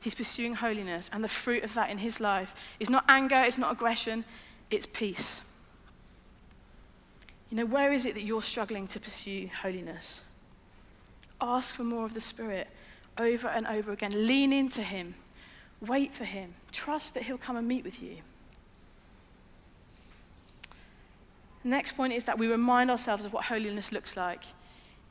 He's 0.00 0.14
pursuing 0.14 0.54
holiness, 0.54 1.08
and 1.12 1.22
the 1.22 1.28
fruit 1.28 1.62
of 1.62 1.74
that 1.74 1.90
in 1.90 1.98
his 1.98 2.20
life 2.20 2.54
is 2.80 2.90
not 2.90 3.04
anger, 3.08 3.42
it's 3.46 3.58
not 3.58 3.72
aggression, 3.72 4.24
it's 4.70 4.86
peace. 4.86 5.42
You 7.50 7.58
know, 7.58 7.66
where 7.66 7.92
is 7.92 8.04
it 8.04 8.14
that 8.14 8.22
you're 8.22 8.42
struggling 8.42 8.88
to 8.88 8.98
pursue 8.98 9.48
holiness? 9.62 10.22
Ask 11.40 11.76
for 11.76 11.84
more 11.84 12.04
of 12.04 12.14
the 12.14 12.20
Spirit 12.20 12.66
over 13.18 13.48
and 13.48 13.66
over 13.66 13.92
again. 13.92 14.26
Lean 14.26 14.52
into 14.52 14.82
Him. 14.82 15.14
Wait 15.80 16.14
for 16.14 16.24
Him. 16.24 16.54
Trust 16.72 17.14
that 17.14 17.24
He'll 17.24 17.38
come 17.38 17.56
and 17.56 17.66
meet 17.66 17.84
with 17.84 18.02
you. 18.02 18.16
The 21.62 21.70
next 21.70 21.92
point 21.92 22.12
is 22.12 22.24
that 22.24 22.38
we 22.38 22.46
remind 22.46 22.90
ourselves 22.90 23.24
of 23.24 23.32
what 23.32 23.46
holiness 23.46 23.90
looks 23.90 24.16
like 24.16 24.44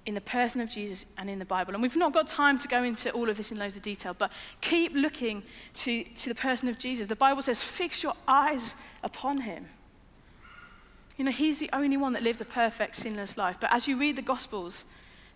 in 0.05 0.13
the 0.13 0.21
person 0.21 0.61
of 0.61 0.69
Jesus 0.69 1.05
and 1.17 1.29
in 1.29 1.39
the 1.39 1.45
Bible. 1.45 1.73
And 1.73 1.81
we've 1.81 1.95
not 1.95 2.13
got 2.13 2.27
time 2.27 2.57
to 2.59 2.67
go 2.67 2.83
into 2.83 3.11
all 3.11 3.29
of 3.29 3.37
this 3.37 3.51
in 3.51 3.57
loads 3.57 3.75
of 3.75 3.81
detail, 3.81 4.15
but 4.17 4.31
keep 4.61 4.93
looking 4.93 5.43
to, 5.73 6.03
to 6.03 6.29
the 6.29 6.35
person 6.35 6.69
of 6.69 6.77
Jesus. 6.77 7.07
The 7.07 7.15
Bible 7.15 7.41
says, 7.41 7.63
fix 7.63 8.03
your 8.03 8.13
eyes 8.27 8.75
upon 9.03 9.41
him. 9.41 9.65
You 11.17 11.25
know, 11.25 11.31
he's 11.31 11.59
the 11.59 11.69
only 11.73 11.97
one 11.97 12.13
that 12.13 12.23
lived 12.23 12.41
a 12.41 12.45
perfect, 12.45 12.95
sinless 12.95 13.37
life. 13.37 13.57
But 13.59 13.71
as 13.71 13.87
you 13.87 13.97
read 13.97 14.15
the 14.15 14.21
Gospels, 14.21 14.85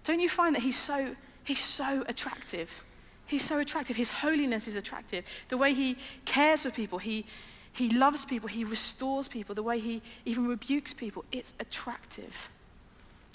don't 0.04 0.20
you 0.20 0.30
find 0.30 0.56
that 0.56 0.62
he's 0.62 0.78
so 0.78 1.16
He's 1.50 1.66
so 1.66 2.04
attractive. 2.08 2.84
He's 3.26 3.44
so 3.44 3.58
attractive. 3.58 3.98
His 3.98 4.12
holiness 4.12 4.68
is 4.68 4.76
attractive. 4.76 5.26
The 5.48 5.58
way 5.58 5.74
he 5.74 5.98
cares 6.24 6.62
for 6.62 6.70
people, 6.70 7.00
he, 7.00 7.26
he 7.74 7.90
loves 7.90 8.24
people, 8.24 8.48
he 8.48 8.64
restores 8.64 9.28
people, 9.28 9.56
the 9.56 9.64
way 9.64 9.80
he 9.80 10.04
even 10.26 10.46
rebukes 10.46 10.94
people, 10.94 11.26
it's 11.32 11.56
attractive. 11.60 12.50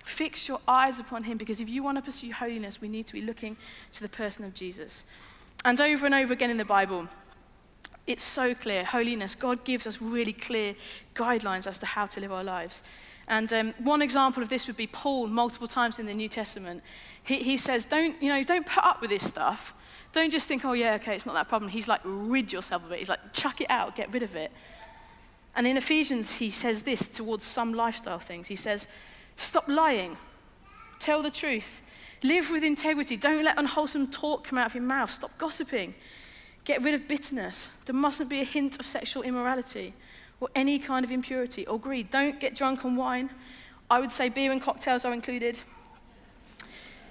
Fix 0.04 0.46
your 0.46 0.60
eyes 0.68 1.00
upon 1.00 1.24
him 1.24 1.38
because 1.38 1.60
if 1.60 1.68
you 1.68 1.82
want 1.82 1.98
to 1.98 2.02
pursue 2.02 2.32
holiness, 2.32 2.80
we 2.80 2.88
need 2.88 3.08
to 3.08 3.14
be 3.14 3.20
looking 3.20 3.56
to 3.90 4.00
the 4.00 4.08
person 4.08 4.44
of 4.44 4.54
Jesus. 4.54 5.04
And 5.64 5.80
over 5.80 6.06
and 6.06 6.14
over 6.14 6.32
again 6.32 6.50
in 6.50 6.56
the 6.56 6.64
Bible, 6.64 7.08
it's 8.06 8.22
so 8.22 8.54
clear. 8.54 8.84
Holiness, 8.84 9.34
God 9.34 9.64
gives 9.64 9.88
us 9.88 10.00
really 10.00 10.32
clear 10.32 10.76
guidelines 11.16 11.66
as 11.66 11.80
to 11.80 11.86
how 11.86 12.06
to 12.06 12.20
live 12.20 12.30
our 12.30 12.44
lives. 12.44 12.84
And 13.28 13.52
um, 13.52 13.74
one 13.78 14.02
example 14.02 14.42
of 14.42 14.48
this 14.48 14.66
would 14.66 14.76
be 14.76 14.86
Paul, 14.86 15.28
multiple 15.28 15.66
times 15.66 15.98
in 15.98 16.06
the 16.06 16.14
New 16.14 16.28
Testament. 16.28 16.82
He, 17.22 17.36
he 17.36 17.56
says, 17.56 17.84
don't, 17.84 18.20
you 18.22 18.28
know, 18.28 18.42
don't 18.42 18.66
put 18.66 18.84
up 18.84 19.00
with 19.00 19.10
this 19.10 19.26
stuff. 19.26 19.72
Don't 20.12 20.30
just 20.30 20.46
think, 20.46 20.64
oh, 20.64 20.74
yeah, 20.74 20.94
okay, 20.94 21.14
it's 21.14 21.26
not 21.26 21.34
that 21.34 21.48
problem. 21.48 21.70
He's 21.70 21.88
like, 21.88 22.00
rid 22.04 22.52
yourself 22.52 22.84
of 22.84 22.92
it. 22.92 22.98
He's 22.98 23.08
like, 23.08 23.32
chuck 23.32 23.60
it 23.60 23.70
out, 23.70 23.96
get 23.96 24.12
rid 24.12 24.22
of 24.22 24.36
it. 24.36 24.52
And 25.56 25.66
in 25.66 25.76
Ephesians, 25.76 26.32
he 26.32 26.50
says 26.50 26.82
this 26.82 27.08
towards 27.08 27.44
some 27.44 27.74
lifestyle 27.74 28.18
things. 28.18 28.48
He 28.48 28.56
says, 28.56 28.86
stop 29.36 29.66
lying, 29.68 30.16
tell 30.98 31.22
the 31.22 31.30
truth, 31.30 31.80
live 32.22 32.50
with 32.50 32.62
integrity. 32.62 33.16
Don't 33.16 33.42
let 33.42 33.58
unwholesome 33.58 34.08
talk 34.08 34.44
come 34.44 34.58
out 34.58 34.66
of 34.66 34.74
your 34.74 34.84
mouth. 34.84 35.10
Stop 35.10 35.36
gossiping. 35.38 35.94
Get 36.64 36.82
rid 36.82 36.94
of 36.94 37.08
bitterness. 37.08 37.70
There 37.86 37.94
mustn't 37.94 38.28
be 38.28 38.40
a 38.40 38.44
hint 38.44 38.78
of 38.80 38.86
sexual 38.86 39.22
immorality 39.22 39.94
or 40.44 40.50
any 40.54 40.78
kind 40.78 41.06
of 41.06 41.10
impurity 41.10 41.66
or 41.66 41.80
greed. 41.80 42.10
Don't 42.10 42.38
get 42.38 42.54
drunk 42.54 42.84
on 42.84 42.96
wine. 42.96 43.30
I 43.90 43.98
would 43.98 44.10
say 44.10 44.28
beer 44.28 44.52
and 44.52 44.60
cocktails 44.60 45.06
are 45.06 45.14
included. 45.14 45.62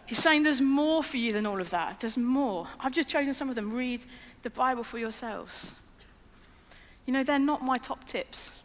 He's 0.05 0.19
saying 0.19 0.43
there's 0.43 0.61
more 0.61 1.01
for 1.01 1.17
you 1.17 1.33
than 1.33 1.47
all 1.47 1.59
of 1.59 1.71
that. 1.71 1.99
There's 1.99 2.15
more. 2.15 2.67
I've 2.79 2.91
just 2.91 3.09
chosen 3.09 3.33
some 3.33 3.49
of 3.49 3.55
them. 3.55 3.71
Read 3.71 4.05
the 4.43 4.51
Bible 4.51 4.83
for 4.83 4.99
yourselves. 4.99 5.73
You 7.07 7.13
know, 7.13 7.23
they're 7.23 7.39
not 7.39 7.63
my 7.63 7.79
top 7.79 8.03
tips. 8.03 8.59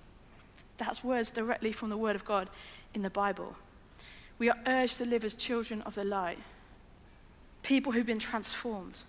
That's 0.76 1.02
words 1.02 1.30
directly 1.30 1.72
from 1.72 1.88
the 1.88 1.96
Word 1.96 2.14
of 2.14 2.26
God 2.26 2.50
in 2.92 3.00
the 3.00 3.08
Bible. 3.10 3.56
We 4.38 4.50
are 4.50 4.58
urged 4.66 4.98
to 4.98 5.06
live 5.06 5.24
as 5.24 5.32
children 5.32 5.80
of 5.82 5.94
the 5.94 6.04
light, 6.04 6.38
people 7.62 7.92
who've 7.92 8.04
been 8.04 8.18
transformed. 8.18 9.00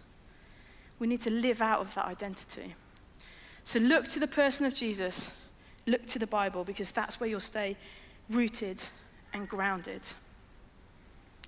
We 1.00 1.08
need 1.08 1.22
to 1.22 1.30
live 1.32 1.62
out 1.62 1.82
of 1.82 1.94
that 1.96 2.06
identity. 2.06 2.76
So 3.66 3.78
look 3.80 4.08
to 4.08 4.20
the 4.20 4.28
person 4.28 4.66
of 4.66 4.74
Jesus, 4.74 5.30
look 5.90 6.06
to 6.08 6.20
the 6.20 6.28
Bible, 6.28 6.64
because 6.64 6.92
that's 6.92 7.20
where 7.20 7.30
you'll 7.30 7.40
stay 7.40 7.76
rooted 8.30 8.82
and 9.34 9.48
grounded. 9.48 10.02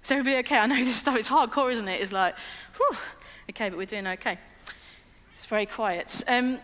Is 0.03 0.11
everybody 0.11 0.37
okay? 0.37 0.57
I 0.57 0.65
know 0.65 0.75
this 0.75 0.95
stuff, 0.95 1.15
it's 1.15 1.29
hardcore, 1.29 1.71
isn't 1.71 1.87
it? 1.87 2.01
It's 2.01 2.11
like, 2.11 2.35
whew, 2.77 2.97
okay, 3.51 3.69
but 3.69 3.77
we're 3.77 3.85
doing 3.85 4.07
okay. 4.07 4.37
It's 5.35 5.45
very 5.45 5.65
quiet. 5.65 6.23
Um, 6.27 6.59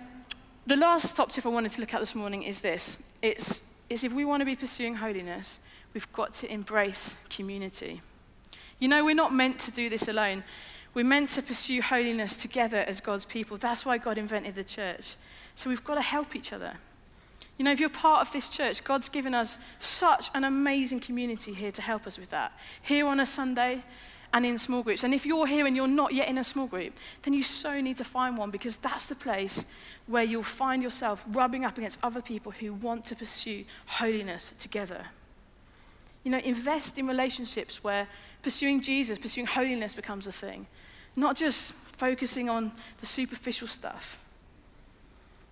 the 0.65 0.75
last 0.75 1.15
top 1.15 1.31
tip 1.31 1.45
I 1.45 1.49
wanted 1.49 1.71
to 1.71 1.81
look 1.81 1.93
at 1.93 1.99
this 1.99 2.15
morning 2.15 2.43
is 2.43 2.61
this. 2.61 2.97
It's, 3.21 3.63
it's 3.89 4.03
if 4.03 4.11
we 4.11 4.25
want 4.25 4.41
to 4.41 4.45
be 4.45 4.55
pursuing 4.55 4.95
holiness, 4.95 5.59
we've 5.93 6.11
got 6.13 6.33
to 6.33 6.51
embrace 6.51 7.15
community. 7.29 8.01
You 8.79 8.87
know, 8.87 9.03
we're 9.05 9.15
not 9.15 9.33
meant 9.33 9.59
to 9.61 9.71
do 9.71 9.89
this 9.89 10.07
alone. 10.07 10.43
We're 10.93 11.05
meant 11.05 11.29
to 11.29 11.41
pursue 11.41 11.81
holiness 11.81 12.35
together 12.35 12.77
as 12.77 12.99
God's 13.01 13.25
people. 13.25 13.57
That's 13.57 13.85
why 13.85 13.97
God 13.97 14.17
invented 14.17 14.55
the 14.55 14.63
church. 14.63 15.15
So 15.55 15.69
we've 15.69 15.83
got 15.83 15.95
to 15.95 16.01
help 16.01 16.35
each 16.35 16.51
other. 16.53 16.73
You 17.57 17.65
know, 17.65 17.71
if 17.71 17.79
you're 17.79 17.89
part 17.89 18.21
of 18.21 18.31
this 18.31 18.49
church, 18.49 18.83
God's 18.83 19.09
given 19.09 19.33
us 19.33 19.57
such 19.79 20.29
an 20.35 20.43
amazing 20.43 20.99
community 20.99 21.53
here 21.53 21.71
to 21.71 21.81
help 21.81 22.05
us 22.05 22.17
with 22.17 22.29
that. 22.29 22.51
Here 22.81 23.07
on 23.07 23.19
a 23.19 23.25
Sunday 23.25 23.83
and 24.33 24.45
in 24.45 24.57
small 24.57 24.83
groups. 24.83 25.03
And 25.03 25.13
if 25.13 25.25
you're 25.25 25.47
here 25.47 25.65
and 25.65 25.75
you're 25.75 25.87
not 25.87 26.13
yet 26.13 26.27
in 26.27 26.37
a 26.37 26.43
small 26.43 26.67
group, 26.67 26.93
then 27.23 27.33
you 27.33 27.43
so 27.43 27.79
need 27.81 27.97
to 27.97 28.03
find 28.03 28.37
one 28.37 28.51
because 28.51 28.77
that's 28.77 29.07
the 29.07 29.15
place 29.15 29.65
where 30.05 30.23
you'll 30.23 30.43
find 30.43 30.83
yourself 30.83 31.25
rubbing 31.29 31.65
up 31.65 31.77
against 31.77 31.97
other 32.03 32.21
people 32.21 32.51
who 32.51 32.73
want 32.73 33.05
to 33.05 33.15
pursue 33.15 33.63
holiness 33.85 34.53
together. 34.59 35.05
You 36.23 36.31
know, 36.31 36.39
invest 36.39 36.97
in 36.97 37.07
relationships 37.07 37.83
where 37.83 38.07
pursuing 38.41 38.81
Jesus, 38.81 39.17
pursuing 39.17 39.47
holiness 39.47 39.95
becomes 39.95 40.27
a 40.27 40.31
thing, 40.31 40.67
not 41.15 41.37
just 41.37 41.71
focusing 41.71 42.49
on 42.49 42.71
the 42.99 43.05
superficial 43.05 43.67
stuff. 43.67 44.19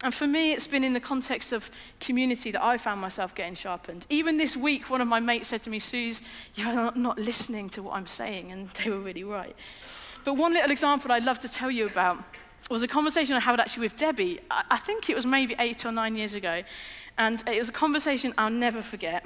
And 0.04 0.14
for 0.14 0.28
me, 0.28 0.52
it's 0.52 0.68
been 0.68 0.84
in 0.84 0.94
the 0.94 1.00
context 1.00 1.54
of 1.54 1.72
community 2.00 2.52
that 2.52 2.64
I 2.64 2.78
found 2.78 3.00
myself 3.00 3.34
getting 3.34 3.56
sharpened. 3.56 4.06
Even 4.10 4.38
this 4.38 4.58
week, 4.58 4.90
one 4.90 5.02
of 5.02 5.08
my 5.08 5.20
mates 5.20 5.48
said 5.48 5.64
to 5.64 5.70
me, 5.70 5.80
Suze, 5.80 6.22
you're 6.56 6.92
not 6.96 7.18
listening 7.18 7.70
to 7.70 7.84
what 7.84 7.96
I'm 7.96 8.08
saying. 8.08 8.52
And 8.52 8.70
they 8.72 8.90
were 8.90 9.00
really 9.00 9.24
right. 9.24 9.56
But 10.24 10.34
one 10.36 10.54
little 10.54 10.72
example 10.72 11.12
I'd 11.12 11.24
love 11.24 11.40
to 11.40 11.48
tell 11.48 11.72
you 11.72 11.86
about 11.86 12.24
was 12.70 12.84
a 12.84 12.88
conversation 12.88 13.36
I 13.36 13.40
had 13.40 13.60
actually 13.60 13.86
with 13.86 13.96
Debbie. 13.96 14.40
I 14.50 14.78
think 14.78 15.10
it 15.10 15.16
was 15.16 15.26
maybe 15.26 15.56
eight 15.60 15.86
or 15.86 15.92
nine 15.92 16.16
years 16.16 16.34
ago. 16.34 16.64
And 17.18 17.44
it 17.48 17.60
was 17.60 17.70
a 17.70 17.74
conversation 17.74 18.34
I'll 18.38 18.50
never 18.50 18.82
forget. 18.82 19.26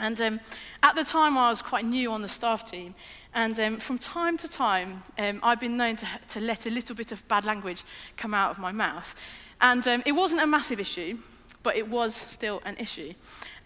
And 0.00 0.20
um, 0.20 0.40
at 0.82 0.94
the 0.94 1.04
time, 1.04 1.36
I 1.36 1.48
was 1.48 1.62
quite 1.62 1.84
new 1.84 2.12
on 2.12 2.22
the 2.22 2.28
staff 2.28 2.70
team. 2.70 2.94
And 3.34 3.58
um, 3.58 3.78
from 3.78 3.98
time 3.98 4.36
to 4.38 4.48
time, 4.48 5.02
um, 5.18 5.40
I've 5.42 5.60
been 5.60 5.76
known 5.76 5.96
to, 5.96 6.06
to 6.28 6.40
let 6.40 6.66
a 6.66 6.70
little 6.70 6.94
bit 6.94 7.10
of 7.10 7.26
bad 7.28 7.44
language 7.44 7.82
come 8.16 8.34
out 8.34 8.50
of 8.50 8.58
my 8.58 8.72
mouth. 8.72 9.14
And 9.60 9.86
um, 9.88 10.02
it 10.06 10.12
wasn't 10.12 10.42
a 10.42 10.46
massive 10.46 10.80
issue, 10.80 11.18
but 11.62 11.76
it 11.76 11.88
was 11.88 12.14
still 12.14 12.62
an 12.64 12.76
issue. 12.78 13.14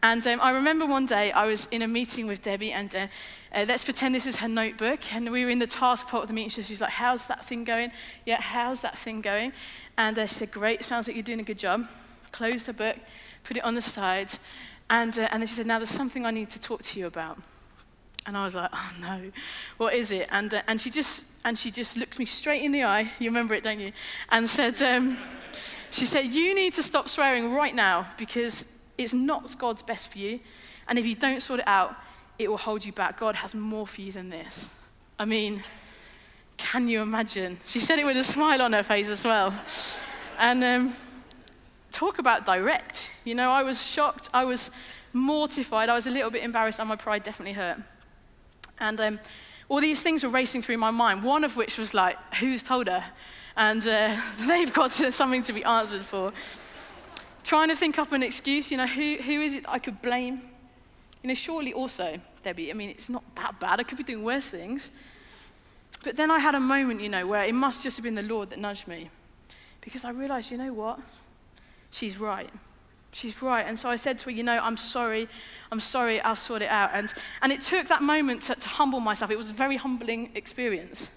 And 0.02 0.26
um, 0.26 0.40
I 0.40 0.50
remember 0.50 0.84
one 0.84 1.06
day 1.06 1.30
I 1.30 1.46
was 1.46 1.68
in 1.70 1.82
a 1.82 1.86
meeting 1.86 2.26
with 2.26 2.42
Debbie, 2.42 2.72
and 2.72 2.94
uh, 2.96 3.06
uh, 3.54 3.64
let's 3.68 3.84
pretend 3.84 4.14
this 4.14 4.26
is 4.26 4.36
her 4.36 4.48
notebook. 4.48 5.14
And 5.14 5.30
we 5.30 5.44
were 5.44 5.50
in 5.50 5.60
the 5.60 5.66
task 5.66 6.08
part 6.08 6.22
of 6.22 6.28
the 6.28 6.34
meeting. 6.34 6.50
So 6.50 6.62
she's 6.62 6.80
like, 6.80 6.90
How's 6.90 7.26
that 7.28 7.44
thing 7.44 7.64
going? 7.64 7.92
Yeah, 8.26 8.40
how's 8.40 8.80
that 8.80 8.98
thing 8.98 9.20
going? 9.20 9.52
And 9.96 10.18
uh, 10.18 10.26
she 10.26 10.34
said, 10.34 10.50
Great, 10.50 10.82
sounds 10.82 11.06
like 11.06 11.16
you're 11.16 11.22
doing 11.22 11.40
a 11.40 11.44
good 11.44 11.58
job. 11.58 11.86
Closed 12.32 12.66
the 12.66 12.72
book, 12.72 12.96
put 13.44 13.56
it 13.56 13.64
on 13.64 13.74
the 13.74 13.80
side. 13.80 14.32
And, 14.90 15.16
uh, 15.18 15.28
and 15.30 15.42
then 15.42 15.46
she 15.46 15.54
said, 15.54 15.66
Now 15.66 15.78
there's 15.78 15.90
something 15.90 16.26
I 16.26 16.30
need 16.30 16.50
to 16.50 16.60
talk 16.60 16.82
to 16.82 16.98
you 16.98 17.06
about. 17.06 17.38
And 18.26 18.36
I 18.36 18.44
was 18.44 18.54
like, 18.54 18.70
Oh 18.72 18.92
no, 19.00 19.30
what 19.76 19.94
is 19.94 20.10
it? 20.10 20.26
And, 20.32 20.52
uh, 20.52 20.62
and, 20.66 20.80
she, 20.80 20.90
just, 20.90 21.26
and 21.44 21.56
she 21.56 21.70
just 21.70 21.96
looked 21.96 22.18
me 22.18 22.24
straight 22.24 22.62
in 22.62 22.72
the 22.72 22.82
eye. 22.82 23.12
You 23.20 23.30
remember 23.30 23.54
it, 23.54 23.62
don't 23.62 23.78
you? 23.78 23.92
And 24.30 24.48
said, 24.48 24.82
um, 24.82 25.16
She 25.92 26.06
said, 26.06 26.26
You 26.26 26.54
need 26.54 26.72
to 26.74 26.82
stop 26.82 27.08
swearing 27.08 27.52
right 27.52 27.74
now 27.74 28.08
because 28.18 28.66
it's 28.98 29.12
not 29.12 29.56
God's 29.58 29.82
best 29.82 30.08
for 30.10 30.18
you. 30.18 30.40
And 30.88 30.98
if 30.98 31.06
you 31.06 31.14
don't 31.14 31.40
sort 31.40 31.60
it 31.60 31.68
out, 31.68 31.94
it 32.38 32.50
will 32.50 32.56
hold 32.56 32.84
you 32.84 32.92
back. 32.92 33.20
God 33.20 33.36
has 33.36 33.54
more 33.54 33.86
for 33.86 34.00
you 34.00 34.10
than 34.10 34.30
this. 34.30 34.68
I 35.18 35.26
mean, 35.26 35.62
can 36.56 36.88
you 36.88 37.02
imagine? 37.02 37.58
She 37.66 37.78
said 37.78 37.98
it 37.98 38.04
with 38.04 38.16
a 38.16 38.24
smile 38.24 38.62
on 38.62 38.72
her 38.72 38.82
face 38.82 39.08
as 39.08 39.22
well. 39.22 39.54
And 40.38 40.64
um, 40.64 40.96
talk 41.90 42.18
about 42.18 42.46
direct. 42.46 43.10
You 43.24 43.34
know, 43.34 43.50
I 43.50 43.62
was 43.62 43.86
shocked. 43.86 44.30
I 44.32 44.44
was 44.44 44.70
mortified. 45.12 45.88
I 45.88 45.94
was 45.94 46.06
a 46.06 46.10
little 46.10 46.30
bit 46.30 46.42
embarrassed, 46.42 46.80
and 46.80 46.88
my 46.88 46.96
pride 46.96 47.22
definitely 47.22 47.52
hurt. 47.52 47.78
And 48.78 49.00
um, 49.00 49.20
all 49.72 49.80
these 49.80 50.02
things 50.02 50.22
were 50.22 50.28
racing 50.28 50.60
through 50.60 50.76
my 50.76 50.90
mind, 50.90 51.22
one 51.22 51.44
of 51.44 51.56
which 51.56 51.78
was 51.78 51.94
like, 51.94 52.18
who's 52.34 52.62
told 52.62 52.88
her? 52.88 53.02
And 53.56 53.80
uh, 53.88 54.20
they've 54.46 54.70
got 54.70 54.92
something 54.92 55.42
to 55.44 55.54
be 55.54 55.64
answered 55.64 56.02
for 56.02 56.30
trying 57.42 57.68
to 57.68 57.74
think 57.74 57.98
up 57.98 58.12
an 58.12 58.22
excuse, 58.22 58.70
you 58.70 58.76
know, 58.76 58.86
who, 58.86 59.16
who 59.16 59.40
is 59.40 59.54
it 59.54 59.64
I 59.66 59.78
could 59.78 60.02
blame? 60.02 60.42
You 61.22 61.28
know, 61.28 61.34
surely 61.34 61.72
also, 61.72 62.20
Debbie, 62.42 62.70
I 62.70 62.74
mean, 62.74 62.90
it's 62.90 63.08
not 63.08 63.24
that 63.36 63.58
bad. 63.60 63.80
I 63.80 63.84
could 63.84 63.96
be 63.96 64.04
doing 64.04 64.22
worse 64.22 64.46
things. 64.50 64.90
But 66.04 66.16
then 66.16 66.30
I 66.30 66.38
had 66.38 66.54
a 66.54 66.60
moment, 66.60 67.00
you 67.00 67.08
know, 67.08 67.26
where 67.26 67.44
it 67.44 67.54
must 67.54 67.82
just 67.82 67.96
have 67.96 68.04
been 68.04 68.14
the 68.14 68.22
Lord 68.22 68.50
that 68.50 68.58
nudged 68.58 68.86
me. 68.86 69.08
Because 69.80 70.04
I 70.04 70.10
realized, 70.10 70.50
you 70.50 70.58
know 70.58 70.74
what? 70.74 71.00
She's 71.90 72.18
right. 72.18 72.50
She's 73.12 73.42
right. 73.42 73.66
And 73.66 73.78
so 73.78 73.90
I 73.90 73.96
said 73.96 74.18
to 74.20 74.24
her, 74.26 74.30
you 74.30 74.42
know, 74.42 74.58
I'm 74.58 74.78
sorry. 74.78 75.28
I'm 75.70 75.80
sorry. 75.80 76.20
I'll 76.22 76.34
sort 76.34 76.62
it 76.62 76.70
out. 76.70 76.90
And, 76.94 77.12
and 77.42 77.52
it 77.52 77.60
took 77.60 77.86
that 77.88 78.02
moment 78.02 78.42
to, 78.42 78.54
to 78.54 78.68
humble 78.68 79.00
myself. 79.00 79.30
It 79.30 79.36
was 79.36 79.50
a 79.50 79.54
very 79.54 79.76
humbling 79.76 80.30
experience. 80.34 81.10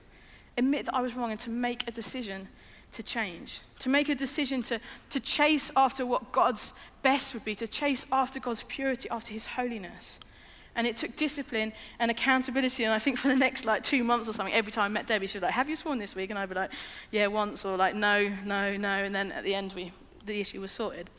Admit 0.58 0.86
that 0.86 0.95
I 0.95 1.01
was 1.01 1.15
wrong 1.15 1.31
and 1.31 1.39
to 1.41 1.49
make 1.49 1.88
a 1.88 1.91
decision 1.91 2.49
to 2.91 3.03
change, 3.03 3.62
to 3.79 3.89
make 3.89 4.10
a 4.10 4.15
decision 4.15 4.62
to, 4.63 4.79
to 5.10 5.19
chase 5.19 5.71
after 5.75 6.05
what 6.05 6.31
God's 6.31 6.73
best 7.01 7.34
would 7.34 7.43
be, 7.43 7.55
to 7.55 7.67
chase 7.67 8.05
after 8.12 8.39
God's 8.39 8.63
purity, 8.63 9.10
after 9.10 9.34
His 9.34 9.45
holiness. 9.45 10.19
And 10.77 10.86
it 10.86 10.97
took 10.97 11.15
discipline 11.15 11.71
and 11.99 12.12
accountability. 12.12 12.84
And 12.84 12.93
I 12.93 12.99
think 12.99 13.17
for 13.17 13.29
the 13.29 13.36
next 13.36 13.65
like 13.65 13.84
two 13.84 14.03
months 14.03 14.27
or 14.27 14.34
something, 14.34 14.53
every 14.53 14.71
time 14.71 14.86
I 14.86 14.88
met 14.89 15.08
Debbie, 15.08 15.27
she 15.27 15.38
was 15.38 15.43
like, 15.43 15.53
Have 15.53 15.69
you 15.69 15.75
sworn 15.77 15.99
this 15.99 16.15
week? 16.15 16.29
And 16.29 16.39
I'd 16.39 16.49
be 16.49 16.55
like, 16.55 16.71
Yeah, 17.12 17.27
once, 17.27 17.63
or 17.63 17.77
like, 17.77 17.95
No, 17.95 18.29
no, 18.43 18.75
no. 18.75 18.89
And 18.89 19.15
then 19.15 19.31
at 19.31 19.45
the 19.45 19.55
end, 19.55 19.73
we, 19.73 19.93
the 20.25 20.41
issue 20.41 20.60
was 20.60 20.71
sorted. 20.71 21.10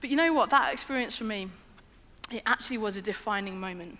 But 0.00 0.10
you 0.10 0.16
know 0.16 0.32
what? 0.32 0.50
That 0.50 0.72
experience 0.72 1.16
for 1.16 1.24
me, 1.24 1.48
it 2.30 2.42
actually 2.46 2.78
was 2.78 2.96
a 2.96 3.02
defining 3.02 3.58
moment. 3.58 3.98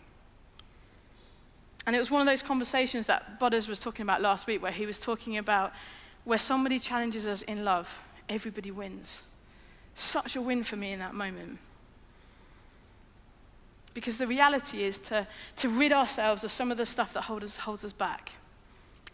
And 1.86 1.96
it 1.96 1.98
was 1.98 2.10
one 2.10 2.20
of 2.20 2.26
those 2.26 2.42
conversations 2.42 3.06
that 3.06 3.38
Butters 3.38 3.66
was 3.66 3.78
talking 3.78 4.02
about 4.02 4.20
last 4.20 4.46
week, 4.46 4.62
where 4.62 4.72
he 4.72 4.84
was 4.84 4.98
talking 4.98 5.38
about 5.38 5.72
where 6.24 6.38
somebody 6.38 6.78
challenges 6.78 7.26
us 7.26 7.40
in 7.42 7.64
love, 7.64 8.02
everybody 8.28 8.70
wins. 8.70 9.22
Such 9.94 10.36
a 10.36 10.42
win 10.42 10.62
for 10.62 10.76
me 10.76 10.92
in 10.92 10.98
that 10.98 11.14
moment. 11.14 11.58
Because 13.94 14.18
the 14.18 14.26
reality 14.26 14.82
is 14.82 14.98
to, 14.98 15.26
to 15.56 15.68
rid 15.70 15.92
ourselves 15.92 16.44
of 16.44 16.52
some 16.52 16.70
of 16.70 16.76
the 16.76 16.84
stuff 16.84 17.14
that 17.14 17.22
hold 17.22 17.42
us, 17.42 17.56
holds 17.56 17.84
us 17.84 17.92
back. 17.92 18.32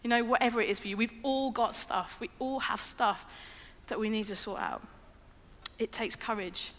You 0.03 0.09
know, 0.09 0.23
whatever 0.23 0.61
it 0.61 0.69
is 0.69 0.79
for 0.79 0.89
you, 0.89 0.97
we've 0.97 1.13
all 1.23 1.51
got 1.51 1.75
stuff. 1.75 2.17
We 2.19 2.29
all 2.37 2.59
have 2.59 2.81
stuff 2.81 3.25
that 3.87 3.99
we 3.99 4.09
need 4.09 4.25
to 4.25 4.35
sort 4.35 4.59
out. 4.59 4.85
It 5.79 5.91
takes 5.91 6.15
courage, 6.15 6.71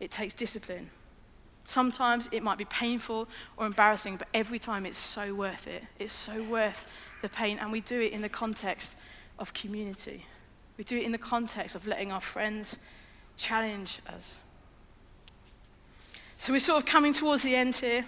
it 0.00 0.10
takes 0.10 0.34
discipline. 0.34 0.90
Sometimes 1.66 2.28
it 2.32 2.42
might 2.42 2.56
be 2.56 2.64
painful 2.64 3.28
or 3.58 3.66
embarrassing, 3.66 4.16
but 4.16 4.28
every 4.32 4.58
time 4.58 4.86
it's 4.86 4.96
so 4.96 5.34
worth 5.34 5.66
it. 5.66 5.84
It's 5.98 6.14
so 6.14 6.42
worth 6.44 6.86
the 7.20 7.28
pain, 7.28 7.58
and 7.58 7.70
we 7.70 7.80
do 7.80 8.00
it 8.00 8.12
in 8.12 8.22
the 8.22 8.28
context 8.28 8.96
of 9.38 9.52
community. 9.52 10.24
We 10.78 10.84
do 10.84 10.96
it 10.96 11.04
in 11.04 11.12
the 11.12 11.18
context 11.18 11.76
of 11.76 11.86
letting 11.86 12.10
our 12.10 12.22
friends 12.22 12.78
challenge 13.36 14.00
us. 14.06 14.38
So 16.38 16.52
we're 16.52 16.60
sort 16.60 16.82
of 16.82 16.88
coming 16.88 17.12
towards 17.12 17.42
the 17.42 17.54
end 17.54 17.76
here. 17.76 18.06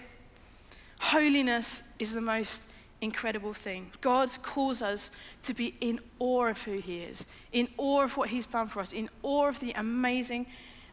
Holiness 0.99 1.83
is 1.99 2.13
the 2.13 2.21
most 2.21 2.63
incredible 3.01 3.53
thing. 3.53 3.91
God 3.99 4.29
calls 4.43 4.81
us 4.81 5.11
to 5.43 5.53
be 5.53 5.75
in 5.81 5.99
awe 6.19 6.47
of 6.47 6.61
who 6.61 6.79
He 6.79 7.01
is, 7.01 7.25
in 7.51 7.67
awe 7.77 8.03
of 8.03 8.15
what 8.15 8.29
He's 8.29 8.47
done 8.47 8.67
for 8.67 8.79
us, 8.79 8.93
in 8.93 9.09
awe 9.23 9.47
of 9.47 9.59
the 9.59 9.71
amazing, 9.73 10.45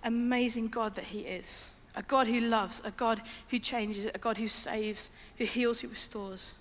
amazing 0.02 0.68
God 0.68 0.94
that 0.96 1.04
He 1.04 1.20
is. 1.20 1.66
A 1.94 2.02
God 2.02 2.26
who 2.26 2.40
loves, 2.40 2.80
a 2.84 2.90
God 2.92 3.20
who 3.48 3.58
changes, 3.58 4.06
a 4.06 4.18
God 4.18 4.38
who 4.38 4.48
saves, 4.48 5.10
who 5.36 5.44
heals, 5.44 5.80
who 5.80 5.88
restores. 5.88 6.54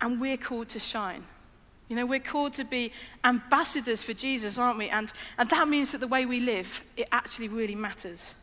And 0.00 0.20
we're 0.20 0.36
called 0.36 0.68
to 0.70 0.80
shine. 0.80 1.24
You 1.88 1.96
know, 1.96 2.06
we're 2.06 2.20
called 2.20 2.54
to 2.54 2.64
be 2.64 2.92
ambassadors 3.24 4.02
for 4.02 4.14
Jesus, 4.14 4.56
aren't 4.56 4.78
we? 4.78 4.88
And, 4.88 5.12
and 5.36 5.50
that 5.50 5.68
means 5.68 5.92
that 5.92 5.98
the 5.98 6.06
way 6.06 6.26
we 6.26 6.40
live, 6.40 6.82
it 6.96 7.08
actually 7.12 7.48
really 7.48 7.74
matters. 7.74 8.34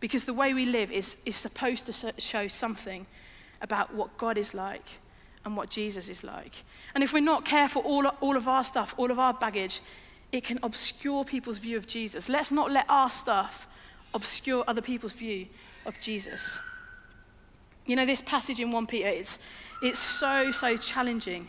Because 0.00 0.24
the 0.24 0.34
way 0.34 0.52
we 0.52 0.66
live 0.66 0.90
is, 0.90 1.16
is 1.24 1.36
supposed 1.36 1.86
to 1.86 2.12
show 2.18 2.48
something 2.48 3.06
about 3.60 3.94
what 3.94 4.16
God 4.16 4.38
is 4.38 4.54
like 4.54 4.86
and 5.44 5.56
what 5.56 5.70
Jesus 5.70 6.08
is 6.08 6.22
like. 6.22 6.64
And 6.94 7.02
if 7.02 7.12
we're 7.12 7.20
not 7.20 7.44
careful, 7.44 7.82
all, 7.82 8.06
all 8.20 8.36
of 8.36 8.48
our 8.48 8.64
stuff, 8.64 8.94
all 8.96 9.10
of 9.10 9.18
our 9.18 9.34
baggage, 9.34 9.80
it 10.32 10.44
can 10.44 10.58
obscure 10.62 11.24
people's 11.24 11.58
view 11.58 11.76
of 11.76 11.86
Jesus. 11.86 12.28
Let's 12.28 12.50
not 12.50 12.70
let 12.70 12.86
our 12.88 13.10
stuff 13.10 13.66
obscure 14.14 14.64
other 14.66 14.82
people's 14.82 15.12
view 15.12 15.46
of 15.86 15.98
Jesus. 16.00 16.58
You 17.86 17.96
know, 17.96 18.06
this 18.06 18.20
passage 18.20 18.60
in 18.60 18.70
1 18.70 18.86
Peter, 18.86 19.08
it's, 19.08 19.38
it's 19.82 19.98
so, 19.98 20.52
so 20.52 20.76
challenging. 20.76 21.48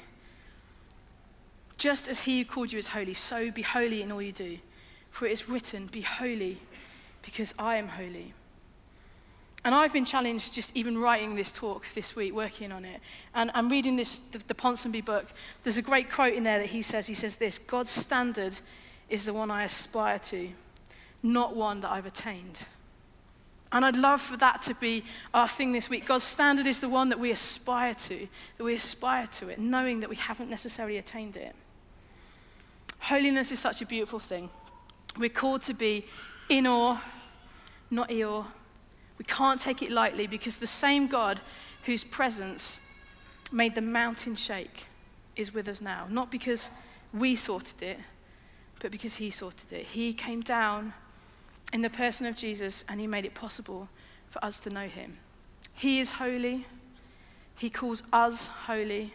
Just 1.78 2.08
as 2.08 2.22
he 2.22 2.40
who 2.40 2.46
called 2.46 2.72
you 2.72 2.80
is 2.80 2.88
holy, 2.88 3.14
so 3.14 3.52
be 3.52 3.62
holy 3.62 4.02
in 4.02 4.12
all 4.12 4.22
you 4.22 4.32
do. 4.32 4.58
For 5.10 5.26
it 5.26 5.32
is 5.32 5.50
written, 5.50 5.88
Be 5.88 6.02
holy, 6.02 6.58
because 7.22 7.54
I 7.60 7.76
am 7.76 7.90
holy. 7.90 8.34
And 9.64 9.76
I've 9.76 9.94
been 9.94 10.06
challenged 10.06 10.54
just 10.54 10.76
even 10.76 10.98
writing 10.98 11.36
this 11.36 11.52
talk 11.52 11.86
this 11.94 12.16
week, 12.16 12.34
working 12.34 12.72
on 12.72 12.84
it. 12.84 13.00
And 13.36 13.52
I'm 13.54 13.70
reading 13.70 13.96
this, 13.96 14.20
the, 14.32 14.40
the 14.48 14.56
Ponsonby 14.56 15.06
book. 15.06 15.28
There's 15.64 15.78
a 15.78 15.84
great 15.84 16.10
quote 16.10 16.34
in 16.34 16.44
there 16.44 16.58
that 16.58 16.70
he 16.70 16.82
says, 16.82 17.06
he 17.06 17.14
says 17.14 17.36
this, 17.36 17.60
God's 17.60 17.92
standard 17.92 18.56
is 19.10 19.26
the 19.26 19.34
one 19.34 19.52
I 19.52 19.64
aspire 19.64 20.18
to, 20.20 20.50
not 21.22 21.56
one 21.56 21.82
that 21.82 21.92
I've 21.92 22.08
attained. 22.08 22.66
And 23.72 23.86
I'd 23.86 23.96
love 23.96 24.20
for 24.20 24.36
that 24.38 24.64
to 24.64 24.74
be 24.76 25.04
our 25.34 25.48
thing 25.48 25.72
this 25.72 25.90
week. 25.90 26.06
God's 26.06 26.24
standard 26.24 26.66
is 26.66 26.80
the 26.80 26.90
one 26.90 27.10
that 27.10 27.20
we 27.20 27.32
aspire 27.32 27.94
to, 27.94 28.28
that 28.58 28.64
we 28.64 28.74
aspire 28.74 29.28
to 29.28 29.50
it, 29.50 29.60
knowing 29.60 30.00
that 30.00 30.10
we 30.10 30.16
haven't 30.16 30.50
necessarily 30.50 30.98
attained 30.98 31.38
it. 31.38 31.56
Holiness 33.00 33.52
is 33.52 33.60
such 33.60 33.82
a 33.82 33.86
beautiful 33.86 34.20
thing. 34.20 34.50
We're 35.18 35.30
called 35.30 35.62
to 35.64 35.74
be 35.74 36.06
in 36.50 36.68
awe, 36.68 37.02
not 37.90 38.10
Eeyore. 38.10 38.46
We 39.22 39.26
can't 39.26 39.60
take 39.60 39.84
it 39.84 39.92
lightly 39.92 40.26
because 40.26 40.58
the 40.58 40.66
same 40.66 41.06
God 41.06 41.42
whose 41.84 42.04
presence 42.04 42.82
made 43.52 43.76
the 43.76 43.82
mountain 43.82 44.34
shake 44.34 44.88
is 45.36 45.54
with 45.54 45.68
us 45.68 45.80
now. 45.80 46.08
Not 46.10 46.32
because 46.32 46.72
we 47.14 47.36
sorted 47.36 47.84
it, 47.84 48.00
but 48.80 48.90
because 48.90 49.18
He 49.18 49.30
sorted 49.30 49.72
it. 49.74 49.86
He 49.86 50.12
came 50.12 50.42
down 50.42 50.96
in 51.72 51.84
the 51.84 51.90
person 51.92 52.26
of 52.26 52.36
Jesus, 52.36 52.84
and 52.90 53.00
he 53.00 53.06
made 53.06 53.24
it 53.24 53.36
possible 53.36 53.90
for 54.32 54.44
us 54.44 54.58
to 54.58 54.72
know 54.72 54.88
him. 54.88 55.20
He 55.76 56.00
is 56.00 56.14
holy, 56.14 56.66
he 57.56 57.70
calls 57.70 58.02
us 58.12 58.48
holy, 58.48 59.14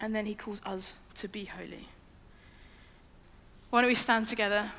and 0.00 0.14
then 0.14 0.24
he 0.24 0.34
calls 0.34 0.62
us 0.64 0.94
to 1.16 1.28
be 1.28 1.44
holy. 1.44 1.86
Why 3.68 3.82
don't 3.82 3.88
we 3.88 3.94
stand 3.94 4.26
together? 4.26 4.72